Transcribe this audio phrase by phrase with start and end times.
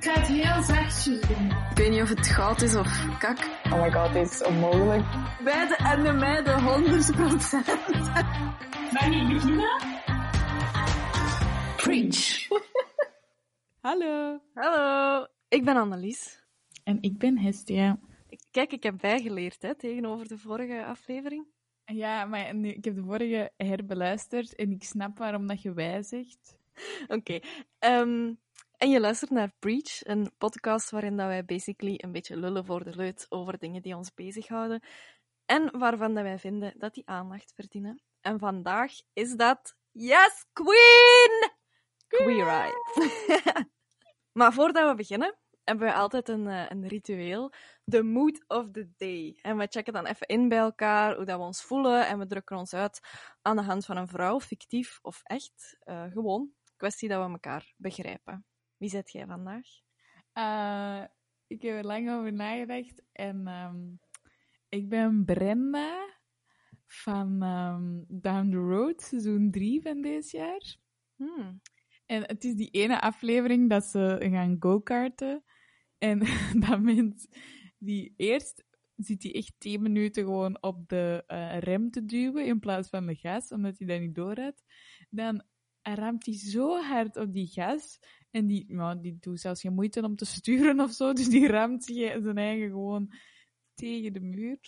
[0.00, 1.50] Ik ga het heel zachtjes doen.
[1.70, 3.38] Ik weet niet of het goud is of kak.
[3.64, 5.04] Oh my god, dit is onmogelijk.
[5.44, 7.66] Beide en de meiden 100 procent.
[8.92, 9.82] Mag ik beginnen?
[11.76, 12.48] Preach.
[13.80, 14.40] Hallo.
[14.54, 16.44] Hallo, ik ben Annelies.
[16.84, 17.98] En ik ben Hestia.
[18.50, 21.46] Kijk, ik heb bijgeleerd hè, tegenover de vorige aflevering.
[21.84, 26.02] Ja, maar nu, ik heb de vorige herbeluisterd en ik snap waarom dat je wij
[26.02, 26.58] zegt.
[27.08, 27.40] Oké.
[27.78, 28.32] ehm,
[28.80, 32.84] en je luistert naar Preach, een podcast waarin dat wij basically een beetje lullen voor
[32.84, 34.82] de leut over dingen die ons bezighouden.
[35.46, 38.02] En waarvan dat wij vinden dat die aandacht verdienen.
[38.20, 41.50] En vandaag is dat Yes, Queen!
[42.08, 42.72] Queer Eye.
[44.38, 47.52] maar voordat we beginnen, hebben we altijd een, eh, een ritueel.
[47.84, 49.38] The mood of the day.
[49.42, 52.06] En we checken dan even in bij elkaar hoe dat we ons voelen.
[52.06, 53.00] En we drukken ons uit
[53.42, 55.76] aan de hand van een vrouw, fictief of echt.
[55.80, 56.50] Eh, gewoon.
[56.76, 58.44] Kwestie dat we elkaar begrijpen.
[58.80, 59.66] Wie zet jij vandaag?
[60.32, 61.04] Eh,
[61.46, 63.78] ik heb er lang over nagedacht en ehm,
[64.68, 66.18] ik ben Brenda
[66.86, 70.76] van ehm, Down the Road, seizoen 3 van dit jaar.
[71.16, 71.60] Hmm.
[72.06, 75.44] En het is die ene aflevering dat ze gaan go-karten.
[75.98, 76.18] En
[76.68, 77.28] dat mens
[77.78, 78.64] die eerst
[78.96, 83.06] zit hij echt 10 minuten gewoon op de eh, rem te duwen in plaats van
[83.06, 84.64] de gas, omdat hij dat niet doorhad.
[85.10, 85.44] Dan
[85.82, 87.98] ramt hij zo hard op die gas.
[88.30, 91.12] En die, nou, die doet zelfs geen moeite om te sturen of zo.
[91.12, 93.12] Dus die ramt zijn eigen gewoon
[93.74, 94.58] tegen de muur.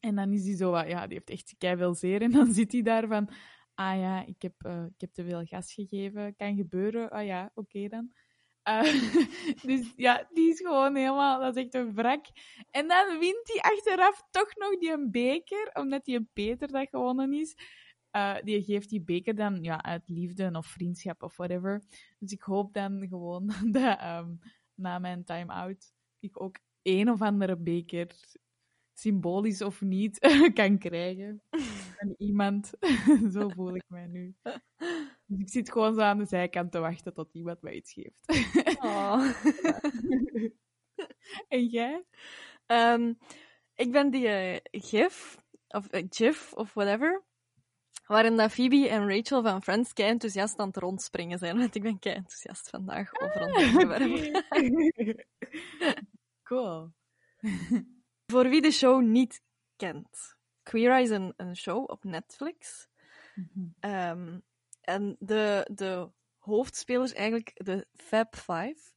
[0.00, 2.22] En dan is hij zo, wat- ja, die heeft echt veel zeer.
[2.22, 3.28] En dan zit hij daar van,
[3.74, 6.36] ah ja, ik heb, eh, ik heb te veel gas gegeven.
[6.36, 7.10] Kan gebeuren.
[7.10, 8.12] Ah ja, oké dan.
[8.62, 8.82] Eh,
[9.68, 12.26] dus ja, die is gewoon helemaal, dat is echt een wrak.
[12.70, 16.88] En dan wint hij achteraf toch nog die een beker, omdat die een Peter dat
[16.88, 17.54] gewonnen is.
[18.14, 21.82] Eh, die geeft die beker dan ja, uit liefde of vriendschap of whatever.
[22.18, 24.34] Dus ik hoop dan gewoon dat ehm,
[24.74, 28.10] na mijn time-out ik ook een of andere beker,
[28.92, 30.18] symbolisch of niet,
[30.54, 31.42] kan krijgen
[31.98, 32.72] van iemand.
[33.32, 34.34] zo voel ik mij nu.
[35.26, 38.46] Dus ik zit gewoon zo aan de zijkant te wachten tot iemand mij iets geeft.
[38.84, 39.32] Oh.
[41.48, 42.04] en jij?
[42.66, 43.12] Ehm,
[43.74, 47.24] ik ben die eh, gif, of eh, gif, of whatever,
[48.06, 51.58] waarin dat Phoebe en Rachel van Friends kei enthousiast aan het rondspringen zijn.
[51.58, 54.44] Want ik ben kei enthousiast vandaag over ons onderwerp.
[56.48, 56.92] cool.
[58.26, 59.42] Voor wie de show niet
[59.76, 60.36] kent.
[60.62, 62.88] Queer Eye is een, een show op Netflix.
[63.80, 64.38] Ehm,
[64.80, 68.92] en de, de hoofdspelers, eigenlijk de Fab Five,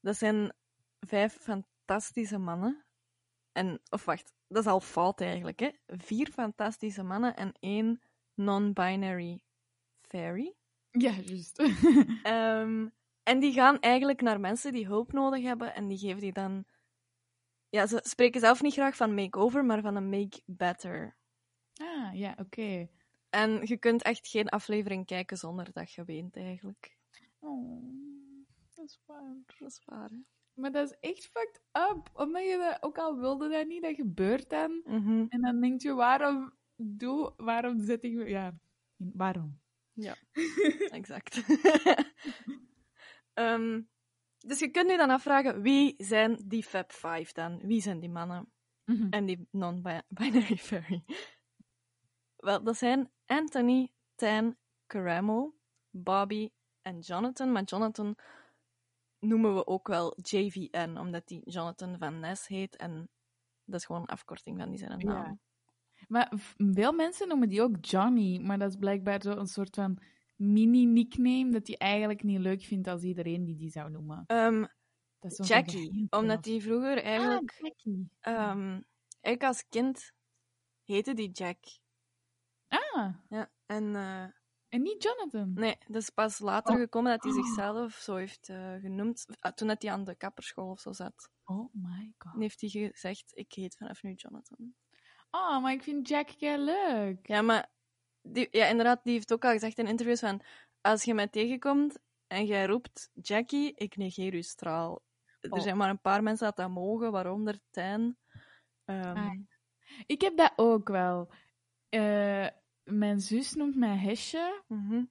[0.00, 0.52] dat zijn
[1.00, 2.84] vijf fantastische mannen.
[3.52, 5.70] En, of wacht, dat is al fout eigenlijk, hè?
[5.86, 8.02] Vier fantastische mannen en één
[8.40, 9.42] non-binary
[10.00, 10.54] fairy.
[10.90, 11.58] Ja, juist.
[12.22, 12.88] Ehm,
[13.22, 16.64] en die gaan eigenlijk naar mensen die hulp nodig hebben en die geven die dan.
[17.68, 21.16] Ja, ze spreken zelf niet graag van make-over, maar van een make-better.
[21.74, 22.88] ah, ja, oké.
[23.30, 26.98] En je kunt echt geen aflevering kijken zonder dat je weent, eigenlijk.
[27.38, 27.82] Oh,
[28.74, 29.36] dat is waar.
[29.58, 30.18] Dat is waar, hè?
[30.54, 32.10] Maar dat is echt fucked up.
[32.12, 34.80] Omdat je dat, ook al wilde dat niet, dat gebeurt dan.
[34.84, 35.24] Mhm.
[35.28, 36.52] En dan denk je, waarom
[36.82, 38.54] doe, waarom zet ik me, ja,
[38.96, 39.60] waarom?
[39.92, 40.16] Ja,
[40.98, 41.42] exact.
[43.34, 43.82] Ehm,
[44.38, 47.58] dus je kunt je dan afvragen, wie zijn die Fab Five dan?
[47.58, 48.52] Wie zijn die mannen?
[49.10, 51.04] En die non-binary fairy.
[52.36, 55.54] Wel, dat zijn Anthony, Tan, Caramo,
[55.90, 56.50] Bobby
[56.82, 57.52] en Jonathan.
[57.52, 58.16] Maar Jonathan
[59.18, 62.76] noemen we ook wel JVN, omdat die Jonathan van Ness heet.
[62.76, 63.10] En
[63.64, 65.38] dat is gewoon een afkorting van die zijn Ja.
[66.10, 69.98] Maar veel mensen noemen die ook Johnny, maar dat is blijkbaar zo een soort van
[70.36, 74.24] mini-nickname dat hij eigenlijk niet leuk vindt als iedereen die die zou noemen.
[75.20, 77.50] Zo'n Jackie, omdat die vroeger eigenlijk...
[77.52, 78.10] Ah, Jackie.
[78.20, 78.80] ehm,
[79.20, 80.12] ik als kind
[80.84, 81.58] heette die Jack.
[82.68, 83.94] Ah, Ja, en...
[83.96, 84.24] eh,
[84.68, 85.52] en niet Jonathan.
[85.54, 86.80] Nee, dat is pas later Oh.
[86.80, 89.26] gekomen dat hij zichzelf zo heeft eh, genoemd.
[89.40, 91.30] Ah, Toen dat hij aan de kapperschool of zo zat.
[91.44, 92.32] Oh my god.
[92.32, 94.74] Dan heeft hij gezegd, ik heet vanaf nu Jonathan.
[95.30, 97.26] Oh, maar ik vind Jack kei leuk.
[97.26, 97.70] Ja, maar
[98.22, 100.42] die, ja, inderdaad, die heeft ook al gezegd in interviews van,
[100.80, 105.02] als je mij tegenkomt en jij roept Jackie, ik negeer uw straal.
[105.40, 105.60] Er Oh.
[105.60, 108.18] zijn maar een paar mensen dat dat mogen, waaronder Tijn.
[108.84, 109.38] Ehm, Ah,
[110.06, 111.32] Ik heb dat ook wel.
[111.88, 112.46] Eh,
[112.84, 114.62] mijn zus noemt mij Hesje.
[114.66, 115.04] mhm.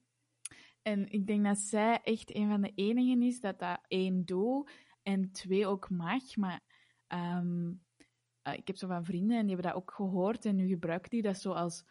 [0.82, 4.70] En ik denk dat zij echt een van de enigen is dat dat één doet
[5.02, 6.36] en twee ook mag.
[6.36, 6.60] Maar
[7.06, 7.72] ehm,
[8.42, 11.10] eh, ik heb zo van vrienden en die hebben dat ook gehoord en nu gebruiken
[11.10, 11.84] die dat zo als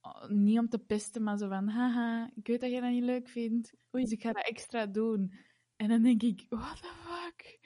[0.00, 3.04] oh, niet om te pesten, maar zo van haha, ik weet dat jij dat niet
[3.04, 5.34] leuk vindt, dus ik ga dat extra doen.
[5.76, 7.58] En dan denk ik, what the fuck?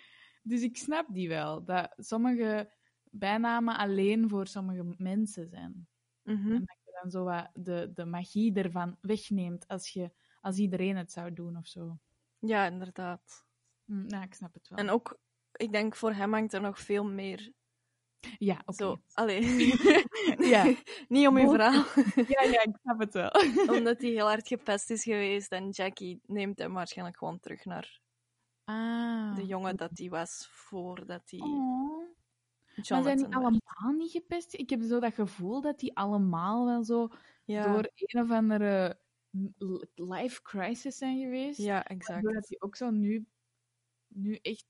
[0.43, 1.65] Dus ik snap die wel.
[1.65, 2.73] Dat sommige
[3.11, 5.89] bijnamen alleen voor sommige mensen zijn.
[6.23, 6.53] Mhm.
[6.53, 10.11] En dat je dan zo wat de, de magie ervan wegneemt als, je,
[10.41, 11.99] als iedereen het zou doen of zo.
[12.39, 13.47] Ja, inderdaad.
[13.85, 14.79] Hm, nou, ik snap het wel.
[14.79, 15.21] En ook,
[15.53, 17.53] ik denk voor hem hangt er nog veel meer
[18.39, 18.73] ja, oké.
[18.73, 18.97] zo.
[19.13, 19.43] Allee.
[20.39, 20.75] Ja.
[21.09, 21.85] Niet om uw verhaal.
[22.35, 23.31] Ja, ja, ik snap het wel.
[23.77, 28.01] Omdat hij heel hard gepest is geweest en Jackie neemt hem waarschijnlijk gewoon terug naar
[28.65, 29.37] Ah.
[29.37, 31.99] de jongen dat hij was voordat hij Oh.
[32.77, 33.35] Maar zijn die werd.
[33.35, 34.55] allemaal niet gepest?
[34.55, 37.09] Ik heb zo dat gevoel dat die allemaal wel zo
[37.45, 38.99] Ja, door een of andere
[39.95, 41.59] life crisis zijn geweest.
[41.59, 42.23] ja exact.
[42.23, 43.27] Doordat die ook zo nu,
[44.09, 44.67] nu echt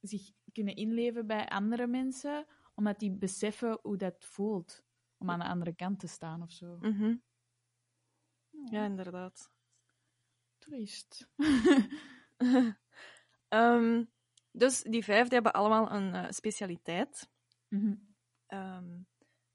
[0.00, 2.46] zich kunnen inleven bij andere mensen,
[2.80, 4.84] omdat die beseffen hoe dat voelt
[5.18, 6.76] om aan de andere kant te staan of zo.
[6.80, 7.16] Mhm.
[8.70, 9.50] Ja, inderdaad.
[10.58, 11.28] Triest.
[13.48, 14.04] Ehm,
[14.52, 17.30] dus die vijf die hebben allemaal een eh, specialiteit.
[17.68, 17.94] Mhm.
[18.46, 18.98] Ehm,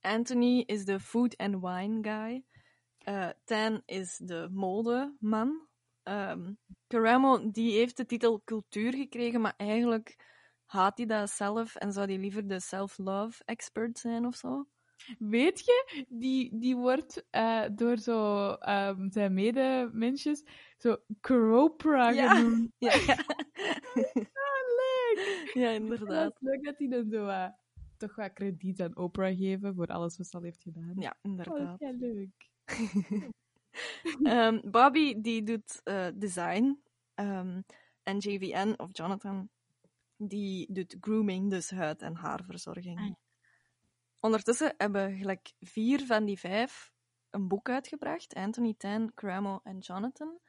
[0.01, 2.45] Anthony is de food and wine guy.
[2.97, 5.67] Eh Tan is de modeman.
[6.03, 6.53] Ehm
[6.87, 10.34] Caramo, die heeft de titel cultuur gekregen, maar eigenlijk
[10.65, 14.65] haat hij dat zelf en zou hij liever de self-love expert zijn of zo.
[15.19, 20.43] Weet je, die, die wordt eh, door zo, ehm, zijn medemensjes
[20.77, 22.35] zo Cropra Ja.
[22.35, 22.71] genoemd.
[22.79, 23.15] Ja, ja.
[24.33, 25.49] Ah, leuk!
[25.53, 26.35] ja inderdaad.
[26.39, 27.49] leuk dat hij dan zo
[27.97, 30.93] toch wat krediet aan Oprah geven voor alles wat ze al heeft gedaan.
[30.95, 31.81] Ja, Oh, inderdaad.
[31.81, 32.49] is heel leuk.
[34.23, 36.79] Ehm, Bobby die doet eh, design.
[37.13, 37.61] Ehm,
[38.03, 39.49] en JVN of Jonathan
[40.17, 42.99] die doet grooming, dus huid- en haarverzorging.
[42.99, 43.13] Ah.
[44.19, 46.93] Ondertussen hebben gelijk vier van die vijf
[47.29, 48.33] een boek uitgebracht.
[48.33, 50.39] Anthony, Tan, Cramo en Jonathan.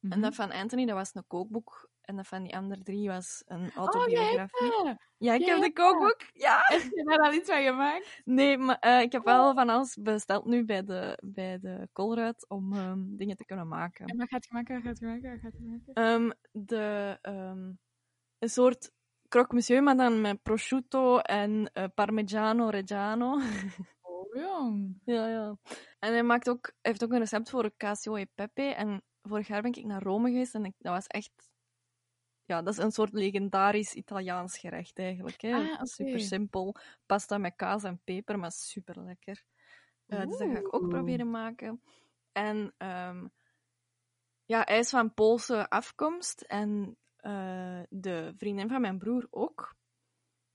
[0.00, 0.20] En Mhm.
[0.20, 1.90] dat van Anthony dat was een kookboek.
[2.00, 4.68] En dat van die andere drie was een Oh, autobiografie.
[4.70, 4.96] dat!
[5.16, 5.72] ja, ik jij heb de dat.
[5.72, 6.20] kookboek.
[6.32, 6.58] Ja!
[6.72, 8.20] Heb je daar al iets van gemaakt?
[8.24, 12.48] Nee, maar eh, ik heb wel van alles besteld nu bij de, bij de Colruyt
[12.48, 14.06] om ehm, dingen te kunnen maken.
[14.06, 14.74] En wat gaat je maken?
[14.74, 15.30] Wat gaat je maken?
[15.30, 15.92] Wat gaat je maken?
[15.94, 16.30] Ehm,
[16.66, 17.72] de, ehm,
[18.38, 18.90] een soort
[19.32, 23.38] croque monsieur, maar dan met prosciutto en eh, parmigiano reggiano.
[24.04, 25.00] Oh, jong.
[25.04, 25.56] ja, ja.
[25.98, 28.62] En hij, maakt ook, hij heeft ook een recept voor cacio e pepe.
[28.62, 31.50] En vorig jaar ben ik naar Rome geweest en ik, dat was echt...
[32.44, 35.40] Ja, dat is een soort legendarisch Italiaans gerecht eigenlijk.
[35.40, 35.54] Hè.
[35.54, 35.82] Ah.
[35.82, 36.76] Super simpel.
[37.06, 39.42] Pasta met kaas en peper, maar super lekker.
[40.06, 41.82] dus dat ga ik ook proberen maken.
[42.32, 43.26] En ehm,
[44.44, 49.76] ja, hij is van Poolse afkomst en eh, de vriendin van mijn broer ook.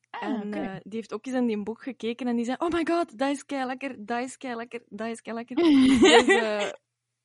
[0.10, 2.69] Ah, en eh, die heeft ook eens in die boek gekeken en die zei: Oh
[2.69, 5.56] my god, dat is kei lekker, dat is kei lekker, dat is kei lekker.
[6.02, 6.72] dus eh,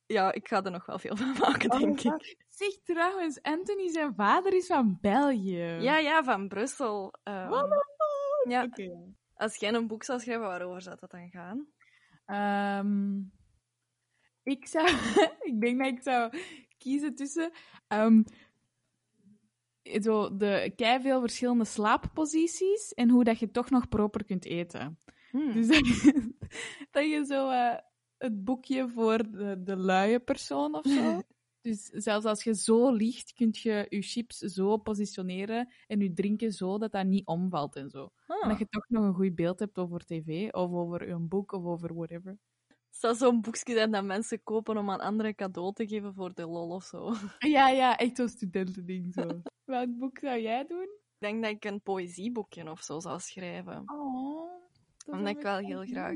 [0.05, 2.37] ja, ik ga er nog wel veel van maken, Oh, denk ik.
[2.49, 5.77] Zeg trouwens, Anthony, zijn vader is van België.
[5.79, 7.13] Ja, ja, van Brussel.
[7.23, 7.51] Ehm,
[8.49, 8.69] ja,
[9.33, 11.67] als jij een boek zou schrijven, waarover zou dat dan gaan?
[12.25, 13.17] Ehm,
[14.43, 14.87] ik zou...
[15.51, 16.33] ik denk dat ik zou
[16.77, 17.51] kiezen tussen...
[17.87, 18.21] ehm,
[20.01, 24.99] zo de veel verschillende slaapposities en hoe dat je toch nog proper kunt eten.
[25.31, 25.53] Hmm.
[25.53, 26.33] Dus dat je,
[26.91, 27.77] dat je zo eh,
[28.17, 31.21] het boekje voor de, de luie persoon of zo.
[31.61, 36.51] Dus zelfs als je zo ligt, kun je je chips zo positioneren en je drinken
[36.51, 38.11] zo dat dat niet omvalt en zo.
[38.27, 38.49] En Ah.
[38.49, 41.63] dat je toch nog een goed beeld hebt over tv of over een boek of
[41.63, 42.37] over whatever.
[42.95, 46.45] Zou zo'n boekje zijn dat mensen kopen om aan anderen cadeau te geven voor de
[46.47, 47.13] lol of zo.
[47.39, 49.41] Ja, ja, echt zo'n studentending zo.
[49.65, 50.83] Welk boek zou jij doen?
[50.83, 53.83] Ik denk dat ik een poëzieboekje of zo zou schrijven.
[53.85, 54.51] Oh,
[55.05, 56.15] dat Omdat ik wel heel graag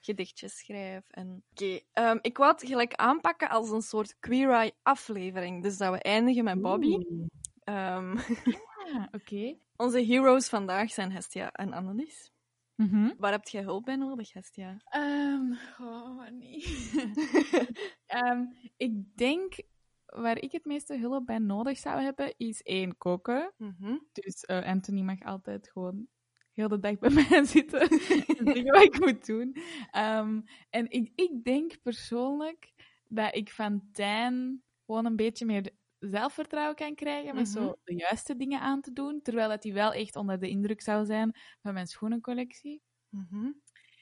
[0.00, 1.04] gedichtjes schrijf.
[1.10, 1.42] En...
[1.50, 5.62] Oké, ehm, ik wou het gelijk aanpakken als een soort Queer Eye aflevering.
[5.62, 6.92] Dus dat we eindigen met Bobby.
[6.92, 7.26] Oeh.
[7.64, 8.16] Ehm,
[8.94, 9.56] Ah, oké.
[9.76, 12.30] onze heroes vandaag zijn Hestia en Annelies.
[12.78, 13.10] Mhm.
[13.18, 14.76] Waar heb jij hulp bij nodig, Hestia?
[14.84, 16.62] Ehm, oh, nee.
[18.06, 18.44] Ehm,
[18.76, 19.60] ik denk,
[20.06, 23.52] waar ik het meeste hulp bij nodig zou hebben, is één, koken.
[23.56, 23.96] Mhm.
[24.12, 26.06] Dus eh, Anthony mag altijd gewoon
[26.52, 29.56] heel de dag bij mij zitten en zeggen wat ik moet doen.
[29.90, 32.72] Ehm, en ik, ik denk persoonlijk
[33.08, 37.62] dat ik van Tijn gewoon een beetje meer zelfvertrouwen kan krijgen met Mhm.
[37.64, 40.80] zo de juiste dingen aan te doen, terwijl dat hij wel echt onder de indruk
[40.80, 43.50] zou zijn van mijn schoenencollectie Mhm.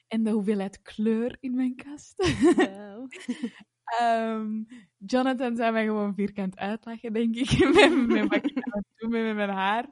[0.07, 2.15] en de hoeveelheid kleur in mijn kast.
[2.55, 3.07] Wauw.
[3.99, 4.63] Ehm,
[4.97, 9.09] Jonathan zou mij gewoon vierkant uitlachen, denk ik, met, met wat ik aan het doen
[9.09, 9.89] ben met mijn haar.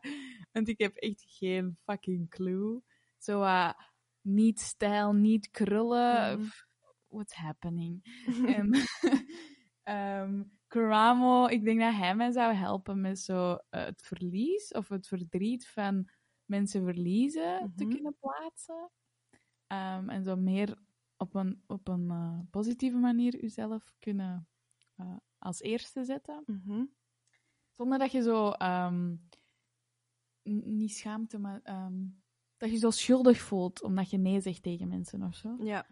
[0.51, 2.81] Want ik heb echt geen fucking clue.
[3.17, 3.71] Zo uh,
[4.21, 6.39] niet stijl, niet krullen.
[6.39, 6.47] Mhm.
[7.07, 8.03] What's happening?
[8.45, 8.69] en,
[9.83, 10.43] ehm,
[10.75, 15.07] Karamo, ik denk dat hij mij zou helpen met zo eh, het verlies of het
[15.07, 16.09] verdriet van
[16.45, 17.95] mensen verliezen te Mhm.
[17.95, 18.91] kunnen plaatsen.
[19.67, 20.77] Ehm, en zo meer
[21.17, 24.47] op een, op een eh, positieve manier jezelf kunnen
[24.95, 26.43] eh, als eerste zetten.
[26.45, 26.83] Mhm.
[27.71, 29.15] Zonder dat je zo ehm,
[30.63, 32.03] niet schaamte, maar ehm,
[32.57, 35.55] dat je zo schuldig voelt omdat je nee zegt tegen mensen of zo.
[35.63, 35.85] Ja.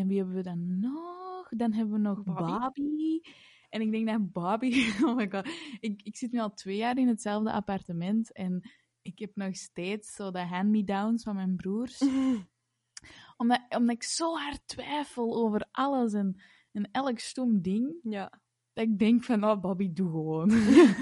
[0.00, 1.48] En wie hebben we dan nog?
[1.48, 2.42] Dan hebben we nog Bobby.
[2.58, 3.20] Bobby.
[3.68, 4.90] En ik denk dat Bobby...
[5.04, 5.48] Oh my god.
[5.80, 8.32] Ik, ik zit nu al twee jaar in hetzelfde appartement.
[8.32, 8.70] En
[9.02, 11.98] ik heb nog steeds zo de hand-me-downs van mijn broers.
[13.36, 16.40] Omdat, omdat ik zo hard twijfel over alles en,
[16.72, 17.94] en elk stom ding.
[18.02, 18.40] Ja.
[18.72, 20.50] Dat ik denk van, oh Bobby, doe gewoon.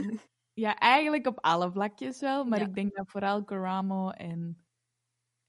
[0.64, 2.44] ja, eigenlijk op alle vlakjes wel.
[2.44, 2.66] Maar Ja.
[2.66, 4.66] ik denk dat vooral Karamo en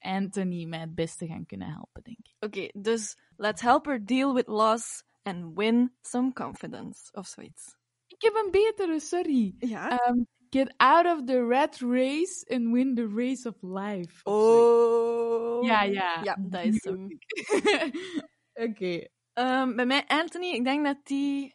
[0.00, 2.34] Anthony mij het beste gaan kunnen helpen, denk ik.
[2.40, 7.12] Oké, dus let's help her deal with loss and win some confidence.
[7.12, 7.76] Of zoiets.
[8.06, 9.54] Ik heb een betere, sorry.
[9.58, 10.08] Ja.
[10.08, 14.20] Um, get out of the rat race and win the race of life.
[14.24, 15.64] of oh.
[15.64, 16.20] Ja, ja.
[16.22, 17.10] Ja, dat is Die ook.
[18.68, 19.06] Oké.
[19.32, 21.54] Ehm, bij mij, Anthony, ik denk dat die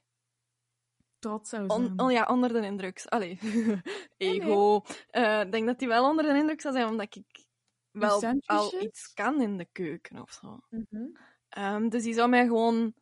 [1.20, 2.00] Tot zou on- zijn.
[2.00, 3.06] oh ja, onder de indruk...
[3.06, 3.40] Allee,
[4.18, 4.82] ego.
[5.10, 7.45] Eh, Ik denk dat hij wel onder de indruk zou zijn, omdat ik
[8.00, 10.60] wel al iets kan in de keuken of zo.
[10.70, 11.08] Mhm.
[11.50, 12.94] Ehm, dus die zou mij gewoon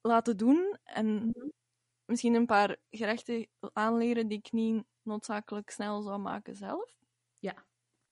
[0.00, 1.48] laten doen en Mhm.
[2.04, 7.00] misschien een paar gerechten aanleren die ik niet noodzakelijk snel zou maken zelf.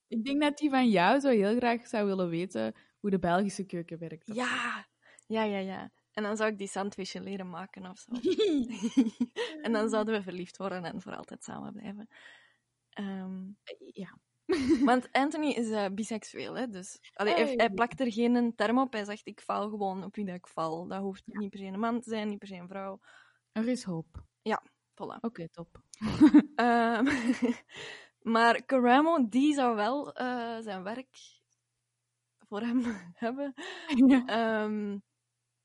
[0.07, 3.65] Ik denk dat die van jou zo heel graag zou willen weten hoe de Belgische
[3.65, 4.33] keuken werkt.
[4.33, 4.87] Ja,
[5.27, 5.91] ja, ja, ja.
[6.11, 8.11] En dan zou ik die sandwichen leren maken of zo.
[9.65, 12.07] en dan zouden we verliefd worden en voor altijd samen blijven.
[12.89, 13.43] Ehm,
[13.93, 14.17] Ja.
[14.89, 16.67] want Anthony is eh, biseksueel, hè?
[16.67, 17.53] Dus allee, hij, Hey.
[17.55, 18.93] hij plakt er geen term op.
[18.93, 20.87] Hij zegt: Ik val gewoon op wie dat ik val.
[20.87, 22.99] Dat hoeft niet per se een man te zijn, niet per se een vrouw.
[23.51, 24.23] Er is hoop.
[25.01, 25.19] Voilà.
[25.21, 25.81] Oké, top.
[26.55, 27.05] Ehm,
[28.33, 31.17] maar Karamo, die zou wel eh, zijn werk
[32.47, 33.53] voor hem hebben.
[34.07, 34.25] ja.
[34.25, 34.97] Ehm,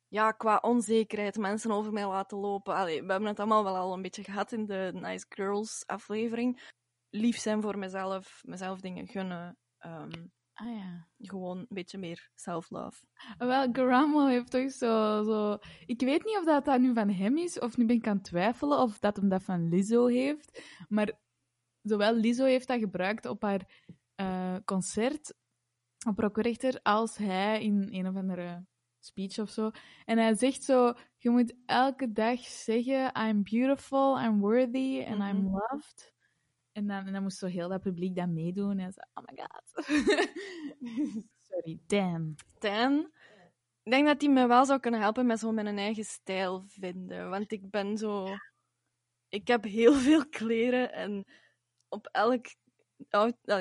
[0.08, 2.74] ja, qua onzekerheid, mensen over mij laten lopen.
[2.74, 6.74] Allee, we hebben het allemaal wel al een beetje gehad in de Nice Girls aflevering.
[7.10, 9.56] Lief zijn voor mezelf, mezelf dingen gunnen.
[9.78, 10.10] ehm,
[10.58, 11.06] Ah ja.
[11.18, 13.02] gewoon een beetje meer self-love.
[13.38, 15.58] Wel, Garamo heeft toch zo, zo...
[15.86, 18.16] Ik weet niet of dat, dat nu van hem is, of nu ben ik aan
[18.16, 20.62] het twijfelen of dat hem dat van Lizzo heeft.
[20.88, 21.12] Maar
[21.82, 23.84] zowel Lizzo heeft dat gebruikt op haar
[24.14, 25.34] eh, concert
[26.06, 28.64] op Rockrechter, als hij in een of andere
[28.98, 29.70] speech of zo.
[30.04, 35.36] En hij zegt zo, je moet elke dag zeggen, I'm beautiful, I'm worthy, and I'm
[35.44, 35.50] Mhm.
[35.52, 36.14] loved.
[36.76, 38.78] En dan, en dan moest zo heel dat publiek dat meedoen.
[38.78, 39.84] En zo, oh my god.
[41.48, 42.34] Sorry, damn.
[42.58, 43.10] Dan,
[43.82, 47.30] ik denk dat hij me wel zou kunnen helpen met zo mijn eigen stijl vinden.
[47.30, 48.36] Want ik ben zo...
[49.28, 51.24] Ik heb heel veel kleren en
[51.88, 52.46] op elk...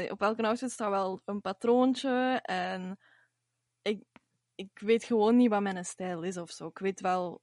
[0.10, 2.98] Op elke outfit staat wel een patroontje en
[3.82, 4.04] ik,
[4.56, 6.68] ik weet gewoon niet wat mijn stijl is of zo.
[6.68, 7.42] Ik weet wel...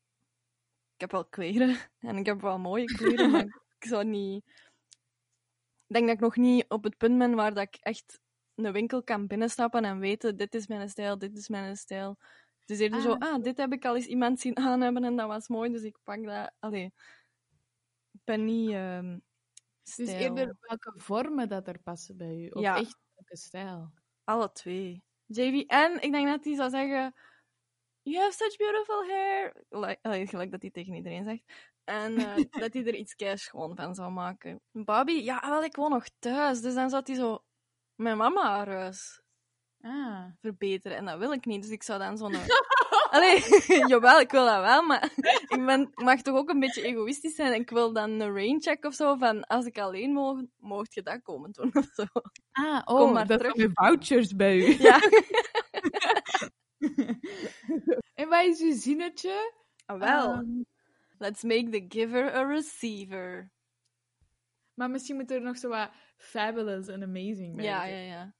[0.94, 3.44] Ik heb wel kleren en ik heb wel mooie kleren, maar
[3.78, 4.44] ik zou niet...
[5.92, 8.20] Ik denk dat ik nog niet op het punt ben waar dat ik echt
[8.54, 12.16] een winkel kan binnenstappen en weten, dit is mijn stijl, dit is mijn stijl.
[12.60, 15.04] Het is eerder Ah, zo, ah, dit heb ik al eens iemand zien aan hebben
[15.04, 16.52] en dat was mooi, dus ik pak dat.
[16.58, 16.92] Allee,
[18.12, 19.18] ik ben niet ehm
[19.96, 22.48] Dus eerder welke vormen dat er passen bij u?
[22.48, 22.76] Of Ja.
[22.76, 23.92] echt welke stijl?
[24.24, 25.02] Alle twee.
[25.26, 27.14] JV, en ik denk dat hij zou zeggen,
[28.02, 29.64] you have such beautiful hair.
[29.68, 31.71] Like, allee, gelijk dat hij tegen iedereen zegt.
[31.84, 34.60] En eh, dat hij er iets keis gewoon van zou maken.
[34.72, 37.44] Bobby, ja, wel, ik woon nog thuis, dus dan zou hij zo
[37.94, 39.20] mijn mama haar huis
[39.80, 40.24] Ah.
[40.40, 40.96] verbeteren.
[40.96, 42.34] En dat wil ik niet, dus ik zou dan zo'n...
[43.10, 43.42] Allee,
[43.92, 45.12] jawel, ik wil dat wel, maar
[45.48, 47.54] ik, ben, ik mag toch ook een beetje egoïstisch zijn.
[47.60, 51.22] Ik wil dan een raincheck of zo van, als ik alleen moog, mocht je dat
[51.22, 52.04] komen doen of zo.
[52.52, 53.54] Ah, Kom oh, maar dat terug.
[53.56, 54.76] zijn vouchers bij u.
[54.82, 54.98] Ja.
[58.14, 59.52] en wat is uw zinnetje?
[59.86, 60.44] Ah, wel, Ehm,
[61.22, 63.50] let's make the giver a receiver.
[64.74, 68.34] maar misschien moet er nog zo wat fabulous en amazing bij Ja, ja, ja.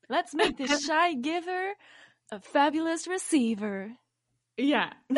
[0.00, 1.76] Let's make the shy giver
[2.32, 3.98] a fabulous receiver.
[4.54, 4.92] Ja.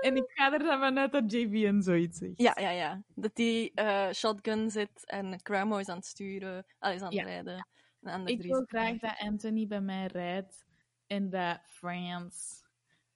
[0.00, 2.32] En ik ga er dan vanuit dat JVN zoiets zegt.
[2.40, 3.02] Ja, ja, ja.
[3.14, 6.66] Dat die eh, shotgun zit en Cramo is aan het sturen.
[6.78, 7.24] Allee, is aan het Ja.
[7.24, 7.68] rijden.
[8.00, 10.64] En aan de Ik wil graag dat Anthony bij mij rijdt
[11.06, 12.64] en dat France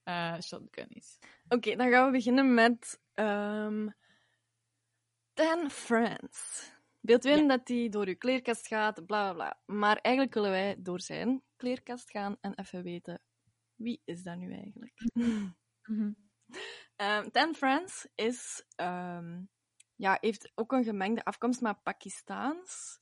[0.03, 1.19] eh, shotgun is.
[1.49, 3.89] Oké, dan gaan we beginnen met ehm
[5.35, 6.71] Dan Friends.
[7.01, 9.61] Beeld u in dat hij door uw kleerkast gaat, bla bla bla.
[9.77, 13.23] Maar eigenlijk willen wij door zijn kleerkast gaan en even weten
[13.75, 14.95] wie is dat nu eigenlijk.
[15.89, 16.13] Mhm.
[16.97, 19.43] Ehm, Ten Friends is, ehm,
[19.95, 22.99] ja, heeft ook een gemengde afkomst, maar Pakistaans.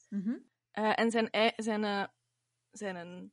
[0.71, 2.05] Eh, en zijn, zijn, eh,
[2.71, 3.33] zijn een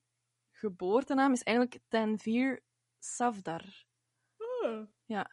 [0.52, 2.64] geboortenaam is eigenlijk Tanvir
[5.06, 5.32] Ja.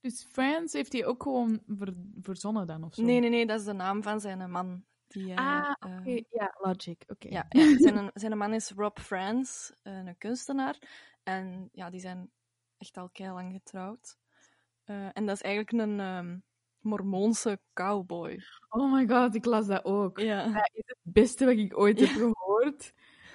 [0.00, 3.02] Dus France heeft hij ook gewoon ver- verzonnen dan, of zo?
[3.02, 4.84] Nee, nee, nee, dat is de naam van zijn man.
[5.06, 6.22] Die, eh, Ah, eh, oké.
[6.30, 7.02] Ja, logic.
[7.06, 7.28] Oké.
[7.28, 10.78] Ja, ja zijn, zijn man is Rob Frans, eh, een kunstenaar.
[11.22, 12.30] En ja, die zijn
[12.78, 14.16] echt al kei lang getrouwd.
[14.84, 16.38] Eh, en dat is eigenlijk een ehm,
[16.78, 18.42] Mormoonse cowboy.
[18.68, 20.18] Oh my god, ik las dat ook.
[20.18, 20.44] Ja.
[20.44, 22.92] Dat is het beste wat ik ooit heb gehoord.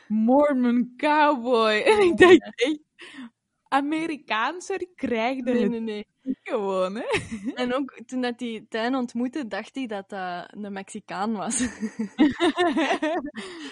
[0.08, 1.82] Mormon cowboy.
[1.82, 2.80] En ik dacht echt,
[3.70, 6.06] Amerikaanser krijgde Nee, het nee, nee.
[6.44, 7.04] gewoon, hè?
[7.64, 11.62] En ook toen dat hij Tijn ontmoette, dacht hij dat dat een Mexicaan was.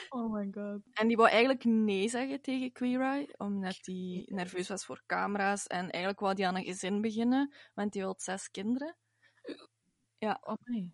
[0.09, 0.81] oh my god.
[0.93, 5.67] en die wou eigenlijk nee zeggen tegen Queer Eye, omdat hij nerveus was voor camera's.
[5.67, 8.95] En eigenlijk wou hij aan een gezin beginnen, want hij wil zes kinderen.
[10.19, 10.93] Oh nee.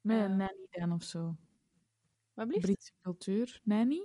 [0.00, 1.36] Met een nanny dan of zo.
[2.34, 2.64] Wat blieft?
[2.64, 3.60] Britse cultuur.
[3.64, 4.02] Nanny?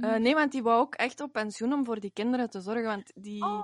[0.00, 2.84] Eh, nee, want die wou ook echt op pensioen om voor die kinderen te zorgen.
[2.84, 3.60] Want die, Oh,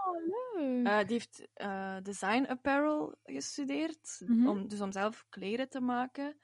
[0.55, 0.87] leuk.
[0.87, 4.23] eh, die heeft eh, design apparel gestudeerd.
[4.27, 4.47] Mhm.
[4.49, 6.41] om, dus om zelf kleren te maken.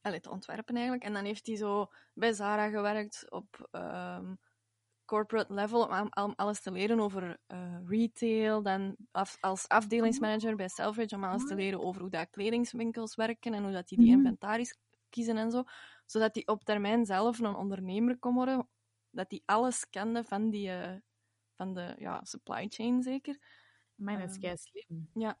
[0.00, 1.04] Allee, te ontwerpen eigenlijk.
[1.04, 4.34] En dan heeft hij zo bij Zara gewerkt op ehm,
[5.04, 5.82] corporate level.
[6.14, 7.38] Om, alles te leren over
[7.86, 8.62] retail.
[8.62, 11.16] Dan af- als afdelingsmanager bij Selfridge.
[11.16, 13.54] Om alles te leren over hoe dat kledingswinkels werken.
[13.54, 14.16] En hoe dat die, die Mhm.
[14.18, 14.78] inventaris
[15.10, 15.62] kiezen en zo.
[16.06, 18.68] Zodat hij op termijn zelf een ondernemer kon worden.
[19.10, 20.96] Dat hij alles kende van, die, eh,
[21.54, 23.38] van de ja, supply chain zeker.
[23.94, 25.10] Mijn is kei slim.
[25.14, 25.38] Ja.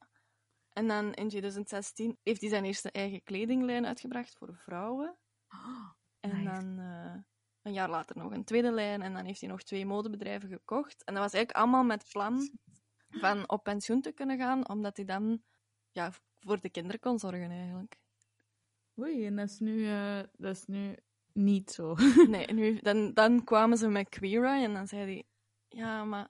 [0.72, 5.16] En dan in 2016 heeft hij zijn eerste eigen kledinglijn uitgebracht voor vrouwen.
[6.20, 6.44] En nice.
[6.44, 7.14] dan eh,
[7.62, 9.02] een jaar later nog een tweede lijn.
[9.02, 11.04] En dan heeft hij nog twee modebedrijven gekocht.
[11.04, 12.50] En dat was eigenlijk allemaal met plan
[13.08, 15.42] van op pensioen te kunnen gaan, omdat hij dan
[15.90, 17.96] ja, voor de kinderen kon zorgen eigenlijk.
[18.98, 20.96] Oei, en dat is nu, eh, dat is nu
[21.32, 21.94] niet zo.
[22.28, 25.24] Nee, nu, dan, dan kwamen ze met Queer Eye en dan zei hij:
[25.68, 26.28] Ja, maar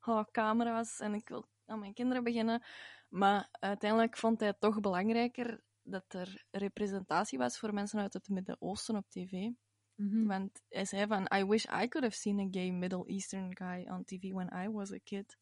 [0.00, 2.62] oh, camera's en ik wil aan mijn kinderen beginnen.
[3.08, 8.28] Maar uiteindelijk vond hij het toch belangrijker dat er representatie was voor mensen uit het
[8.28, 9.50] Midden-Oosten op tv.
[9.94, 10.26] Mhm.
[10.26, 13.88] Want hij zei van, I wish I could have seen a gay Middle Eastern guy
[13.88, 15.38] on TV when I was a kid.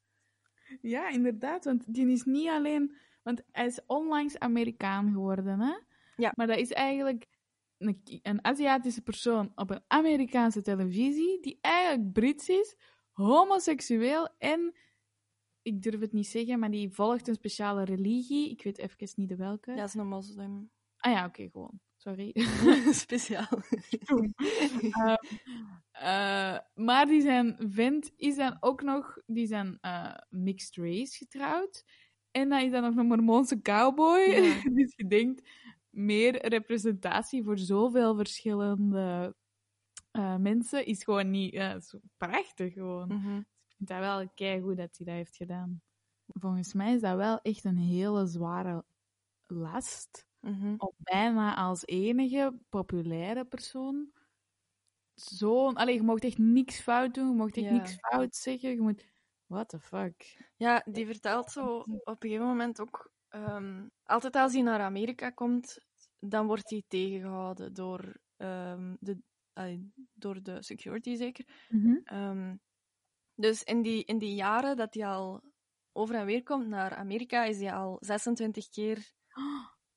[0.80, 2.96] Ja, inderdaad, want die is niet alleen...
[3.22, 5.74] Want hij is onlangs Amerikaan geworden, hè?
[6.16, 6.32] Ja.
[6.34, 7.26] Maar dat is eigenlijk
[7.78, 12.76] een, een Aziatische persoon op een Amerikaanse televisie, die eigenlijk Brits is,
[13.12, 14.74] homoseksueel en...
[15.62, 18.50] Ik durf het niet zeggen, maar die volgt een speciale religie.
[18.50, 19.72] Ik weet even niet de welke.
[19.72, 20.70] Ja, is een moslim.
[20.96, 21.80] Ah ja, oké, gewoon.
[21.96, 22.32] Sorry.
[23.04, 23.62] Speciaal.
[24.04, 25.16] Ehm,
[25.90, 31.84] eh, maar die zijn vent is dan ook nog, die zijn eh, mixed race getrouwd.
[32.30, 34.20] En dan is dan nog een Mormoonse cowboy.
[34.20, 34.62] Ja.
[34.74, 35.48] dus je denkt,
[35.94, 39.36] meer representatie voor zoveel verschillende
[40.10, 43.08] eh, mensen is gewoon niet ja, zo prachtig gewoon.
[43.08, 43.36] Mhm.
[43.36, 45.82] Ik vind dat wel keigoed dat hij dat heeft gedaan.
[46.26, 48.84] Volgens mij is dat wel echt een hele zware
[49.46, 50.74] last Mhm.
[50.76, 54.12] om bijna als enige populaire persoon
[55.14, 55.74] zo'n...
[55.74, 59.12] Allee, je mocht echt niks fout doen, je mocht echt niks fout zeggen, je moet...
[59.46, 60.48] What the fuck?
[60.56, 63.12] Ja, die vertelt zo op een gegeven moment ook...
[63.34, 65.78] ehm, altijd als hij naar Amerika komt,
[66.18, 69.18] dan wordt hij tegengehouden door, ehm, de,
[70.12, 71.48] door de security zeker.
[72.04, 72.56] Ehm,
[73.34, 75.42] dus in die, in die jaren dat hij al
[75.92, 79.12] over en weer komt naar Amerika, is hij al 26 keer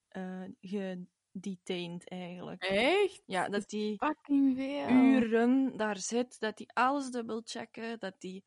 [0.08, 2.64] eh gedetained eigenlijk.
[2.64, 3.22] Echt?
[3.26, 4.02] Ja, dat hij
[4.86, 8.44] uren daar zit, dat hij alles dubbelchecken, dat hij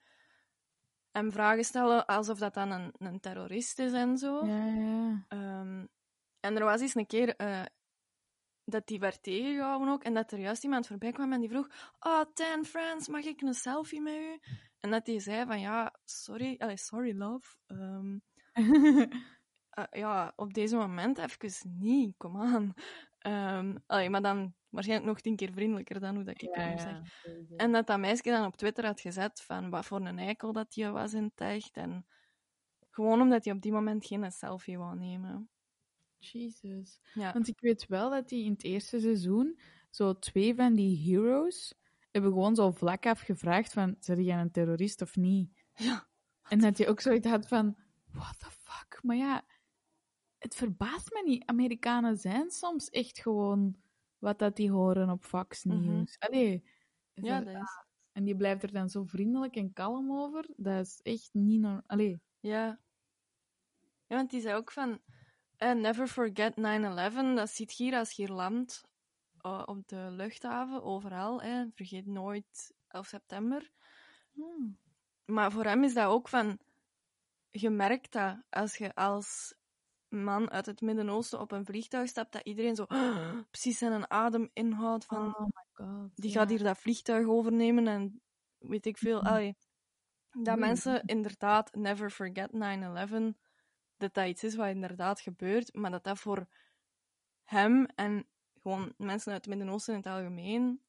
[1.12, 4.46] hem vragen stellen alsof dat dan een, een terrorist is en zo.
[4.46, 5.24] Ja, ja.
[5.28, 5.86] Ehm,
[6.40, 7.62] en er was eens een keer eh,
[8.64, 11.68] dat die werd tegengehouden ook, en dat er juist iemand voorbij kwam en die vroeg
[12.00, 14.40] Oh, Tan Friends, mag ik een selfie met u?
[14.80, 17.56] En dat hij zei van, ja, sorry, allee, sorry love.
[17.66, 18.18] Ehm,
[19.70, 22.74] eh, ja, op deze moment even niet, kom aan.
[23.86, 26.78] Allee, maar dan waarschijnlijk nog tien keer vriendelijker dan hoe dat ik ja, hem ja.
[26.78, 27.24] zeg.
[27.56, 30.74] En dat dat meisje dan op Twitter had gezet van wat voor een eikel dat
[30.74, 31.76] hij was in het echt.
[31.76, 32.06] En
[32.90, 35.50] gewoon omdat hij op die moment geen selfie wou nemen.
[36.18, 37.00] Jesus.
[37.14, 37.32] Ja.
[37.32, 41.74] Want ik weet wel dat die in het eerste seizoen zo twee van die heroes
[42.10, 45.64] hebben gewoon zo vlak af gevraagd van, zijn jij een terrorist of niet?
[45.74, 46.08] Ja.
[46.48, 48.98] En dat je ook zoiets had van, what the fuck?
[49.02, 49.44] Maar ja,
[50.38, 51.46] het verbaast me niet.
[51.46, 53.76] Amerikanen zijn soms echt gewoon
[54.20, 55.84] wat dat die horen op Fox Mhm.
[55.84, 56.18] News.
[56.18, 56.64] Allee.
[57.14, 57.84] Ja, Zo- dat is...
[58.12, 60.46] En die blijft er dan zo vriendelijk en kalm over.
[60.56, 61.82] Dat is echt niet normaal.
[61.86, 62.78] Allee, Ja.
[64.06, 65.00] Ja, want die zei ook van...
[65.56, 67.34] eh, never forget 9-11.
[67.36, 68.88] Dat ziet hier als je hier landt.
[69.40, 71.42] eh, op de luchthaven, overal.
[71.42, 71.64] Hè.
[71.74, 73.70] Vergeet nooit 11 september.
[74.32, 74.78] Hmm.
[75.24, 76.58] Maar voor hem is dat ook van...
[77.50, 79.54] Je merkt dat als je als
[80.10, 82.86] man uit het Midden-Oosten op een vliegtuig stapt, dat iedereen zo
[83.50, 85.36] precies zijn adem inhoudt van...
[85.36, 86.16] Oh my god.
[86.16, 86.38] die ja.
[86.38, 88.22] gaat hier dat vliegtuig overnemen en
[88.58, 89.20] weet ik veel.
[89.20, 89.26] Mhm.
[89.26, 89.56] Allee,
[90.30, 90.66] dat Nee.
[90.66, 93.34] mensen inderdaad never forget 9-11,
[93.96, 96.46] dat dat iets is wat inderdaad gebeurt, maar dat dat voor
[97.44, 98.28] hem en
[98.62, 100.82] gewoon mensen uit het Midden-Oosten in het algemeen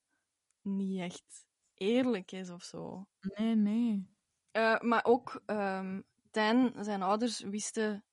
[0.61, 3.07] niet echt eerlijk is of zo.
[3.19, 4.09] Nee, nee.
[4.51, 8.03] Eh, maar ook ehm Tijn, zijn ouders wisten